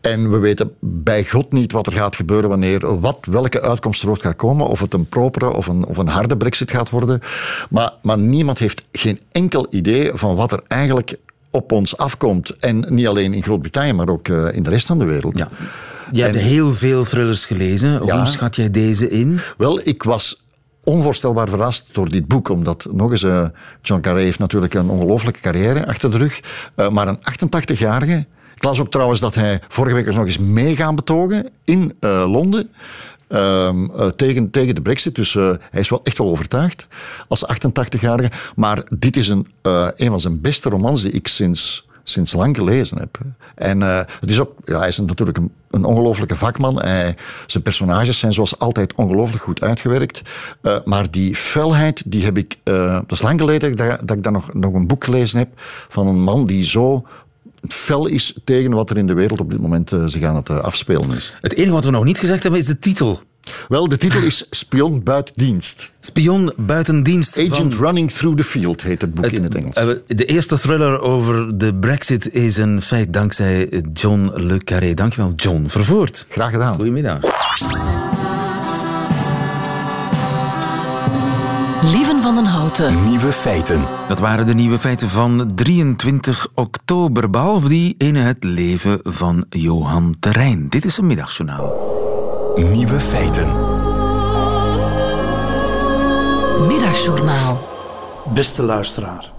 en 0.00 0.30
we 0.30 0.38
weten 0.38 0.72
bij 0.80 1.24
God 1.24 1.52
niet 1.52 1.72
wat 1.72 1.86
er 1.86 1.92
gaat 1.92 2.16
gebeuren 2.16 2.48
wanneer, 2.48 3.00
wat, 3.00 3.18
welke 3.30 3.60
uitkomst 3.60 4.02
er 4.02 4.10
ooit 4.10 4.22
gaat 4.22 4.36
komen. 4.36 4.66
Of 4.66 4.80
het 4.80 4.94
een 4.94 5.08
propere 5.08 5.52
of 5.52 5.66
een, 5.66 5.84
of 5.84 5.96
een 5.96 6.08
harde 6.08 6.36
brexit 6.36 6.70
gaat 6.70 6.90
worden. 6.90 7.20
Maar, 7.70 7.92
maar 8.02 8.18
niemand 8.18 8.58
heeft 8.58 8.86
geen 8.92 9.18
enkel 9.32 9.66
idee 9.70 10.10
van 10.14 10.36
wat 10.36 10.52
er 10.52 10.62
eigenlijk 10.68 11.16
op 11.50 11.72
ons 11.72 11.96
afkomt. 11.96 12.56
En 12.56 12.86
niet 12.88 13.06
alleen 13.06 13.34
in 13.34 13.42
Groot-Brittannië, 13.42 13.92
maar 13.92 14.08
ook 14.08 14.28
uh, 14.28 14.54
in 14.54 14.62
de 14.62 14.70
rest 14.70 14.86
van 14.86 14.98
de 14.98 15.04
wereld. 15.04 15.38
Ja. 15.38 15.48
Je 16.12 16.22
hebt 16.22 16.36
heel 16.36 16.74
veel 16.74 17.04
thrillers 17.04 17.46
gelezen. 17.46 18.06
Ja, 18.06 18.18
Hoe 18.18 18.26
schat 18.26 18.56
jij 18.56 18.70
deze 18.70 19.10
in? 19.10 19.40
Wel, 19.56 19.80
ik 19.82 20.02
was 20.02 20.42
onvoorstelbaar 20.84 21.48
verrast 21.48 21.88
door 21.92 22.08
dit 22.08 22.26
boek. 22.26 22.48
Omdat, 22.48 22.86
nog 22.92 23.10
eens, 23.10 23.22
uh, 23.22 23.44
John 23.82 24.00
Carré 24.00 24.20
heeft 24.20 24.38
natuurlijk 24.38 24.74
een 24.74 24.88
ongelooflijke 24.88 25.40
carrière 25.40 25.86
achter 25.86 26.10
de 26.10 26.18
rug. 26.18 26.40
Uh, 26.76 26.88
maar 26.88 27.08
een 27.08 27.18
88-jarige 27.18 28.26
Ik 28.60 28.78
ook 28.80 28.90
trouwens 28.90 29.20
dat 29.20 29.34
hij 29.34 29.60
vorige 29.68 29.94
week 29.94 30.06
is 30.06 30.14
nog 30.14 30.24
eens 30.24 30.38
mee 30.38 30.76
gaan 30.76 30.94
betogen 30.94 31.48
in 31.64 31.96
uh, 32.00 32.24
Londen. 32.30 32.70
Ehm, 33.28 33.84
uh, 33.84 34.06
tegen, 34.06 34.50
tegen 34.50 34.74
de 34.74 34.80
brexit. 34.80 35.14
Dus 35.14 35.34
uh, 35.34 35.50
hij 35.70 35.80
is 35.80 35.88
wel 35.88 36.00
echt 36.02 36.18
wel 36.18 36.28
overtuigd 36.28 36.86
als 37.28 37.44
88-jarige. 37.44 38.30
Maar 38.56 38.82
dit 38.88 39.16
is 39.16 39.28
een, 39.28 39.46
een 39.96 40.08
van 40.10 40.20
zijn 40.20 40.40
beste 40.40 40.68
romans 40.68 41.02
die 41.02 41.10
ik 41.10 41.28
sinds, 41.28 41.86
sinds 42.04 42.32
lang 42.32 42.56
gelezen 42.56 42.98
heb. 42.98 43.18
En 43.54 43.80
het 43.80 44.30
is 44.30 44.40
ook, 44.40 44.52
ja, 44.64 44.78
hij 44.78 44.88
is 44.88 44.98
natuurlijk 44.98 45.38
een, 45.38 45.52
een 45.70 45.84
ongelofelijke 45.84 46.36
vakman. 46.36 46.78
Zijn 47.46 47.62
personages 47.62 48.18
zijn 48.18 48.32
zoals 48.32 48.58
altijd 48.58 48.94
ongelooflijk 48.94 49.42
goed 49.42 49.60
uitgewerkt. 49.62 50.22
maar 50.84 51.10
die 51.10 51.34
felheid, 51.34 52.02
die 52.06 52.24
heb 52.24 52.36
ik... 52.36 52.58
dat 52.64 53.12
is 53.12 53.22
lang 53.22 53.40
geleden 53.40 53.76
dat, 53.76 53.98
dat 54.02 54.16
ik 54.16 54.22
dan 54.22 54.32
nog, 54.32 54.54
nog 54.54 54.74
een 54.74 54.86
boek 54.86 55.04
gelezen 55.04 55.38
heb 55.38 55.48
van 55.88 56.06
een 56.06 56.20
man 56.20 56.46
die 56.46 56.62
zo 56.62 57.04
fel 57.68 58.06
is 58.06 58.38
tegen 58.44 58.70
wat 58.70 58.90
er 58.90 58.96
in 58.96 59.06
de 59.06 59.14
wereld 59.14 59.40
op 59.40 59.50
dit 59.50 59.60
moment 59.60 59.92
uh, 59.92 60.02
zich 60.06 60.22
aan 60.22 60.36
het 60.36 60.48
uh, 60.48 60.58
afspelen 60.58 61.16
is. 61.16 61.34
Het 61.40 61.54
enige 61.54 61.72
wat 61.72 61.84
we 61.84 61.90
nog 61.90 62.04
niet 62.04 62.18
gezegd 62.18 62.42
hebben 62.42 62.60
is 62.60 62.66
de 62.66 62.78
titel. 62.78 63.20
Wel, 63.68 63.88
de 63.88 63.96
titel 63.96 64.22
is 64.22 64.46
Spion 64.50 65.02
buiten 65.02 65.34
dienst. 65.36 65.90
Spion 66.00 66.52
buiten 66.56 67.02
dienst. 67.02 67.38
Agent 67.38 67.74
van... 67.74 67.84
Running 67.84 68.10
Through 68.10 68.36
the 68.36 68.44
Field 68.44 68.82
heet 68.82 69.00
het 69.00 69.14
boek 69.14 69.24
het, 69.24 69.34
in 69.34 69.42
het 69.42 69.54
Engels. 69.54 69.76
Uh, 69.76 69.92
de 70.06 70.24
eerste 70.24 70.58
thriller 70.58 71.00
over 71.00 71.58
de 71.58 71.74
brexit 71.74 72.32
is 72.32 72.56
een 72.56 72.82
feit 72.82 73.12
dankzij 73.12 73.82
John 73.92 74.30
Le 74.34 74.58
Carré. 74.58 74.94
Dankjewel, 74.94 75.32
John. 75.36 75.64
Vervoerd. 75.66 76.26
Graag 76.28 76.50
gedaan. 76.50 76.74
Goedemiddag. 76.76 77.20
Nieuwe 82.78 83.32
feiten. 83.32 83.84
Dat 84.08 84.18
waren 84.18 84.46
de 84.46 84.54
nieuwe 84.54 84.78
feiten 84.78 85.08
van 85.08 85.52
23 85.54 86.48
oktober. 86.54 87.30
Behalve 87.30 87.68
die 87.68 87.94
in 87.98 88.14
het 88.14 88.44
leven 88.44 89.00
van 89.02 89.44
Johan 89.48 90.16
Terrein. 90.20 90.68
Dit 90.68 90.84
is 90.84 90.98
een 90.98 91.06
middagjournaal. 91.06 91.74
Nieuwe 92.72 93.00
feiten. 93.00 93.46
Middagjournaal. 96.66 97.60
Beste 98.34 98.62
luisteraar. 98.62 99.30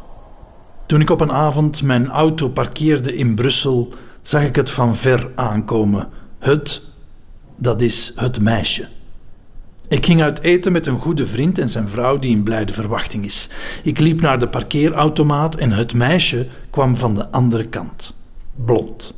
Toen 0.86 1.02
ik 1.02 1.10
op 1.10 1.22
een 1.22 1.32
avond 1.32 1.84
mijn 1.84 2.08
auto 2.08 2.50
parkeerde 2.50 3.15
in 3.15 3.36
Brussel, 3.36 3.94
zag 4.22 4.44
ik 4.44 4.56
het 4.56 4.72
van 4.72 4.96
ver 4.96 5.32
aankomen. 5.36 6.10
Het, 6.39 6.84
dat 7.58 7.82
is 7.82 8.12
het 8.15 8.41
meisje. 8.41 8.88
Ik 9.92 10.06
ging 10.06 10.22
uit 10.22 10.42
eten 10.42 10.72
met 10.72 10.88
een 10.88 11.00
goede 11.00 11.28
vriend 11.28 11.58
en 11.58 11.70
zijn 11.70 11.90
vrouw 11.90 12.18
die 12.18 12.32
in 12.32 12.44
blijde 12.44 12.74
verwachting 12.74 13.26
is. 13.26 13.50
Ik 13.84 14.00
liep 14.00 14.22
naar 14.22 14.40
de 14.40 14.50
parkeerautomaat 14.50 15.56
en 15.56 15.72
het 15.72 15.94
meisje 15.94 16.48
kwam 16.70 16.96
van 16.96 17.16
de 17.16 17.32
andere 17.32 17.68
kant. 17.68 18.16
Blond. 18.66 19.14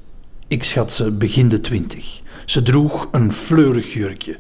Ik 0.48 0.64
schat 0.64 0.94
ze 0.94 1.12
begin 1.12 1.50
de 1.50 1.62
twintig. 1.62 2.22
Ze 2.46 2.62
droeg 2.62 3.08
een 3.12 3.32
fleurig 3.32 3.94
jurkje. 3.94 4.38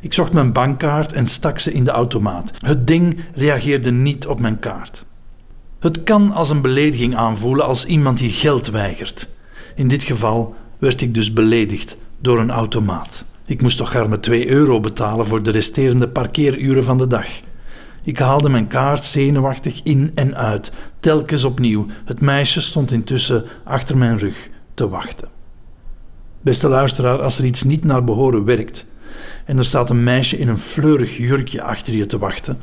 Ik 0.00 0.12
zocht 0.12 0.32
mijn 0.32 0.52
bankkaart 0.52 1.12
en 1.12 1.26
stak 1.26 1.58
ze 1.58 1.72
in 1.72 1.84
de 1.84 1.90
automaat. 1.90 2.50
Het 2.58 2.86
ding 2.86 3.20
reageerde 3.34 3.90
niet 3.90 4.26
op 4.26 4.40
mijn 4.40 4.58
kaart. 4.58 5.04
Het 5.78 6.02
kan 6.02 6.30
als 6.30 6.50
een 6.50 6.62
belediging 6.62 7.16
aanvoelen 7.16 7.64
als 7.64 7.84
iemand 7.84 8.20
je 8.20 8.30
geld 8.30 8.66
weigert. 8.66 9.28
In 9.74 9.88
dit 9.88 10.02
geval 10.02 10.54
werd 10.78 11.00
ik 11.00 11.14
dus 11.14 11.32
beledigd 11.32 11.96
door 12.20 12.38
een 12.38 12.50
automaat. 12.50 13.24
Ik 13.48 13.62
moest 13.62 13.76
toch 13.76 14.08
maar 14.08 14.20
2 14.20 14.48
euro 14.48 14.80
betalen 14.80 15.26
voor 15.26 15.42
de 15.42 15.50
resterende 15.50 16.08
parkeeruren 16.08 16.84
van 16.84 16.98
de 16.98 17.06
dag. 17.06 17.26
Ik 18.02 18.18
haalde 18.18 18.48
mijn 18.48 18.66
kaart 18.66 19.04
zenuwachtig 19.04 19.80
in 19.82 20.10
en 20.14 20.36
uit, 20.36 20.72
telkens 21.00 21.44
opnieuw. 21.44 21.86
Het 22.04 22.20
meisje 22.20 22.60
stond 22.60 22.92
intussen 22.92 23.44
achter 23.64 23.96
mijn 23.96 24.18
rug 24.18 24.48
te 24.74 24.88
wachten. 24.88 25.28
Beste 26.40 26.68
luisteraar, 26.68 27.20
als 27.20 27.38
er 27.38 27.44
iets 27.44 27.62
niet 27.62 27.84
naar 27.84 28.04
behoren 28.04 28.44
werkt 28.44 28.86
en 29.44 29.58
er 29.58 29.64
staat 29.64 29.90
een 29.90 30.02
meisje 30.02 30.38
in 30.38 30.48
een 30.48 30.58
fleurig 30.58 31.16
jurkje 31.16 31.62
achter 31.62 31.94
je 31.94 32.06
te 32.06 32.18
wachten, 32.18 32.60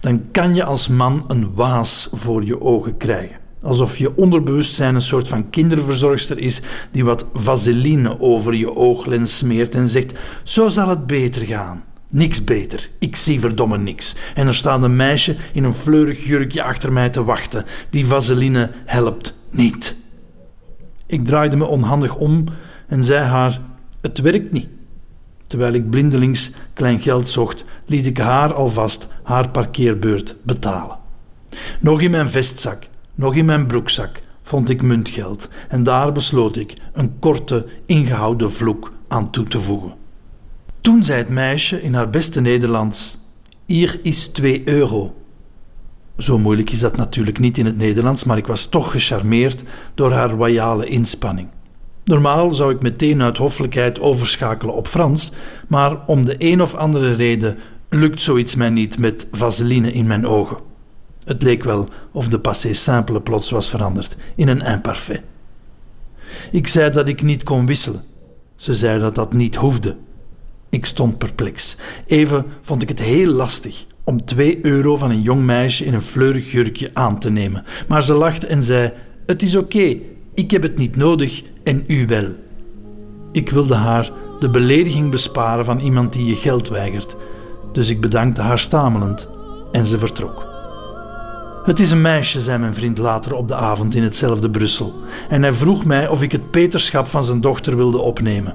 dan 0.00 0.30
kan 0.30 0.54
je 0.54 0.64
als 0.64 0.88
man 0.88 1.24
een 1.28 1.54
waas 1.54 2.08
voor 2.12 2.44
je 2.44 2.60
ogen 2.60 2.96
krijgen. 2.96 3.41
Alsof 3.62 3.98
je 3.98 4.16
onderbewustzijn 4.16 4.94
een 4.94 5.02
soort 5.02 5.28
van 5.28 5.50
kinderverzorgster 5.50 6.38
is 6.38 6.60
die 6.90 7.04
wat 7.04 7.26
vaseline 7.34 8.20
over 8.20 8.54
je 8.54 8.76
ooglens 8.76 9.38
smeert 9.38 9.74
en 9.74 9.88
zegt: 9.88 10.12
Zo 10.42 10.68
zal 10.68 10.88
het 10.88 11.06
beter 11.06 11.42
gaan. 11.42 11.84
Niks 12.08 12.44
beter. 12.44 12.90
Ik 12.98 13.16
zie 13.16 13.40
verdomme 13.40 13.78
niks. 13.78 14.14
En 14.34 14.46
er 14.46 14.54
staat 14.54 14.82
een 14.82 14.96
meisje 14.96 15.36
in 15.52 15.64
een 15.64 15.74
fleurig 15.74 16.24
jurkje 16.24 16.62
achter 16.62 16.92
mij 16.92 17.10
te 17.10 17.24
wachten. 17.24 17.64
Die 17.90 18.06
vaseline 18.06 18.70
helpt 18.84 19.34
niet. 19.50 19.96
Ik 21.06 21.24
draaide 21.24 21.56
me 21.56 21.64
onhandig 21.64 22.16
om 22.16 22.44
en 22.88 23.04
zei 23.04 23.24
haar: 23.24 23.60
Het 24.00 24.18
werkt 24.18 24.52
niet. 24.52 24.68
Terwijl 25.46 25.72
ik 25.72 25.90
blindelings 25.90 26.52
klein 26.72 27.00
geld 27.00 27.28
zocht, 27.28 27.64
liet 27.86 28.06
ik 28.06 28.18
haar 28.18 28.54
alvast 28.54 29.08
haar 29.22 29.48
parkeerbeurt 29.48 30.36
betalen. 30.42 30.98
Nog 31.80 32.00
in 32.00 32.10
mijn 32.10 32.30
vestzak 32.30 32.90
nog 33.14 33.34
in 33.34 33.44
mijn 33.44 33.66
broekzak 33.66 34.20
vond 34.42 34.68
ik 34.68 34.82
muntgeld 34.82 35.48
en 35.68 35.82
daar 35.82 36.12
besloot 36.12 36.56
ik 36.56 36.74
een 36.92 37.18
korte, 37.18 37.66
ingehouden 37.86 38.52
vloek 38.52 38.92
aan 39.08 39.30
toe 39.30 39.44
te 39.44 39.60
voegen. 39.60 39.94
Toen 40.80 41.04
zei 41.04 41.18
het 41.18 41.28
meisje 41.28 41.82
in 41.82 41.94
haar 41.94 42.10
beste 42.10 42.40
Nederlands: 42.40 43.18
Hier 43.66 43.98
is 44.02 44.26
2 44.26 44.68
euro. 44.68 45.14
Zo 46.18 46.38
moeilijk 46.38 46.70
is 46.70 46.80
dat 46.80 46.96
natuurlijk 46.96 47.38
niet 47.38 47.58
in 47.58 47.66
het 47.66 47.76
Nederlands, 47.76 48.24
maar 48.24 48.36
ik 48.36 48.46
was 48.46 48.66
toch 48.66 48.90
gecharmeerd 48.90 49.62
door 49.94 50.12
haar 50.12 50.30
royale 50.30 50.86
inspanning. 50.86 51.48
Normaal 52.04 52.54
zou 52.54 52.74
ik 52.74 52.82
meteen 52.82 53.22
uit 53.22 53.36
hoffelijkheid 53.36 54.00
overschakelen 54.00 54.74
op 54.74 54.86
Frans, 54.86 55.32
maar 55.68 56.06
om 56.06 56.24
de 56.24 56.34
een 56.38 56.62
of 56.62 56.74
andere 56.74 57.12
reden 57.12 57.58
lukt 57.88 58.20
zoiets 58.20 58.54
mij 58.54 58.70
niet 58.70 58.98
met 58.98 59.26
vaseline 59.30 59.92
in 59.92 60.06
mijn 60.06 60.26
ogen. 60.26 60.71
Het 61.24 61.42
leek 61.42 61.64
wel 61.64 61.88
of 62.12 62.28
de 62.28 62.40
passé 62.40 62.72
simple 62.72 63.20
plots 63.20 63.50
was 63.50 63.70
veranderd 63.70 64.16
in 64.36 64.48
een 64.48 64.60
imparfait. 64.60 65.22
Ik 66.50 66.66
zei 66.66 66.90
dat 66.90 67.08
ik 67.08 67.22
niet 67.22 67.42
kon 67.42 67.66
wisselen. 67.66 68.04
Ze 68.56 68.74
zei 68.74 69.00
dat 69.00 69.14
dat 69.14 69.32
niet 69.32 69.56
hoefde. 69.56 69.96
Ik 70.70 70.86
stond 70.86 71.18
perplex. 71.18 71.76
Even 72.06 72.44
vond 72.60 72.82
ik 72.82 72.88
het 72.88 73.00
heel 73.00 73.32
lastig 73.32 73.84
om 74.04 74.24
twee 74.24 74.58
euro 74.62 74.96
van 74.96 75.10
een 75.10 75.22
jong 75.22 75.44
meisje 75.44 75.84
in 75.84 75.94
een 75.94 76.02
fleurig 76.02 76.50
jurkje 76.50 76.90
aan 76.92 77.18
te 77.18 77.30
nemen. 77.30 77.64
Maar 77.88 78.02
ze 78.02 78.14
lachte 78.14 78.46
en 78.46 78.62
zei: 78.62 78.92
Het 79.26 79.42
is 79.42 79.56
oké, 79.56 79.96
ik 80.34 80.50
heb 80.50 80.62
het 80.62 80.76
niet 80.76 80.96
nodig 80.96 81.42
en 81.64 81.84
u 81.86 82.06
wel. 82.06 82.34
Ik 83.32 83.50
wilde 83.50 83.74
haar 83.74 84.10
de 84.38 84.50
belediging 84.50 85.10
besparen 85.10 85.64
van 85.64 85.78
iemand 85.78 86.12
die 86.12 86.26
je 86.26 86.34
geld 86.34 86.68
weigert, 86.68 87.16
dus 87.72 87.88
ik 87.88 88.00
bedankte 88.00 88.40
haar 88.40 88.58
stamelend 88.58 89.28
en 89.72 89.84
ze 89.84 89.98
vertrok. 89.98 90.51
Het 91.64 91.80
is 91.80 91.90
een 91.90 92.00
meisje, 92.00 92.40
zei 92.40 92.58
mijn 92.58 92.74
vriend 92.74 92.98
later 92.98 93.34
op 93.34 93.48
de 93.48 93.54
avond 93.54 93.94
in 93.94 94.02
hetzelfde 94.02 94.50
Brussel. 94.50 94.94
En 95.28 95.42
hij 95.42 95.52
vroeg 95.52 95.84
mij 95.84 96.08
of 96.08 96.22
ik 96.22 96.32
het 96.32 96.50
peterschap 96.50 97.06
van 97.06 97.24
zijn 97.24 97.40
dochter 97.40 97.76
wilde 97.76 97.98
opnemen. 97.98 98.54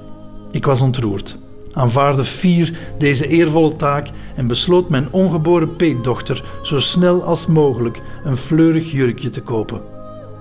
Ik 0.52 0.65
was 0.65 0.82
ontroerd, 0.82 1.38
aanvaarde 1.74 2.24
fier 2.24 2.78
deze 2.98 3.28
eervolle 3.28 3.76
taak 3.76 4.08
en 4.36 4.48
besloot 4.48 4.89
mijn 4.89 5.08
ongeboren 5.12 5.76
peetdochter 5.76 6.43
zo 6.62 6.80
snel 6.80 7.24
als 7.24 7.46
mogelijk 7.46 8.02
een 8.24 8.38
fleurig 8.38 8.91
jurkje 8.91 9.30
te 9.30 9.41
kopen. 9.41 9.82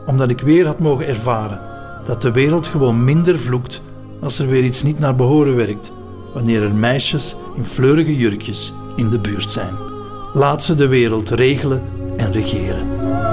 Omdat 0.06 0.30
ik 0.30 0.40
weer 0.40 0.66
had 0.66 0.78
mogen 0.78 1.06
ervaren 1.06 1.60
dat 2.04 2.22
de 2.22 2.32
wereld 2.32 2.66
gewoon 2.66 3.04
minder 3.04 3.38
vloekt 3.38 3.82
als 4.20 4.38
er 4.38 4.48
weer 4.48 4.64
iets 4.64 4.82
niet 4.82 4.98
naar 4.98 5.16
behoren 5.16 5.56
werkt, 5.56 5.92
wanneer 6.34 6.62
er 6.62 6.74
meisjes 6.74 7.36
in 7.56 7.64
fleurige 7.64 8.16
jurkjes 8.16 8.72
in 8.96 9.08
de 9.08 9.18
buurt 9.20 9.50
zijn. 9.50 9.74
Laat 10.32 10.62
ze 10.62 10.74
de 10.74 10.86
wereld 10.86 11.30
regelen 11.30 11.82
en 12.16 12.32
regeren. 12.32 13.25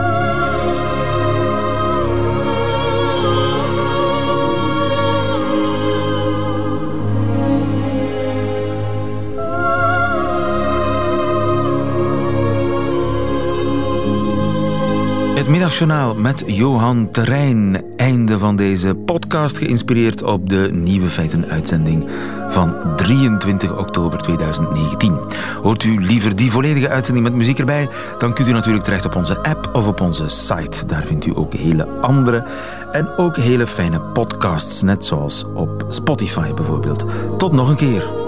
Het 15.44 15.52
middagjournaal 15.52 16.16
met 16.16 16.44
Johan 16.46 17.10
Terrein. 17.10 17.84
Einde 17.98 18.40
van 18.40 18.56
deze 18.56 18.96
podcast, 18.96 19.58
geïnspireerd 19.58 20.22
op 20.24 20.50
de 20.50 20.70
Nieuwe 20.72 21.08
Feiten 21.08 21.50
uitzending 21.50 22.10
van 22.50 22.96
23 22.96 23.78
oktober 23.78 24.20
2019. 24.20 25.20
Hoort 25.62 25.84
u 25.84 26.00
liever 26.00 26.36
die 26.36 26.52
volledige 26.52 26.90
uitzending 26.90 27.26
met 27.26 27.36
muziek 27.36 27.60
erbij? 27.60 27.90
Dan 28.18 28.34
kunt 28.34 28.48
u 28.48 28.52
natuurlijk 28.52 28.84
terecht 28.84 29.06
op 29.06 29.16
onze 29.16 29.44
app 29.44 29.70
of 29.74 29.88
op 29.88 30.02
onze 30.02 30.28
site. 30.28 30.86
Daar 30.86 31.06
vindt 31.06 31.26
u 31.26 31.32
ook 31.36 31.54
hele 31.54 31.88
andere 31.88 32.48
en 32.92 33.18
ook 33.18 33.38
hele 33.38 33.68
fijne 33.68 34.00
podcasts, 34.00 34.82
net 34.82 35.06
zoals 35.06 35.46
op 35.54 35.86
Spotify 35.88 36.54
bijvoorbeeld. 36.54 37.06
Tot 37.38 37.52
nog 37.52 37.70
een 37.70 37.76
keer. 37.76 38.23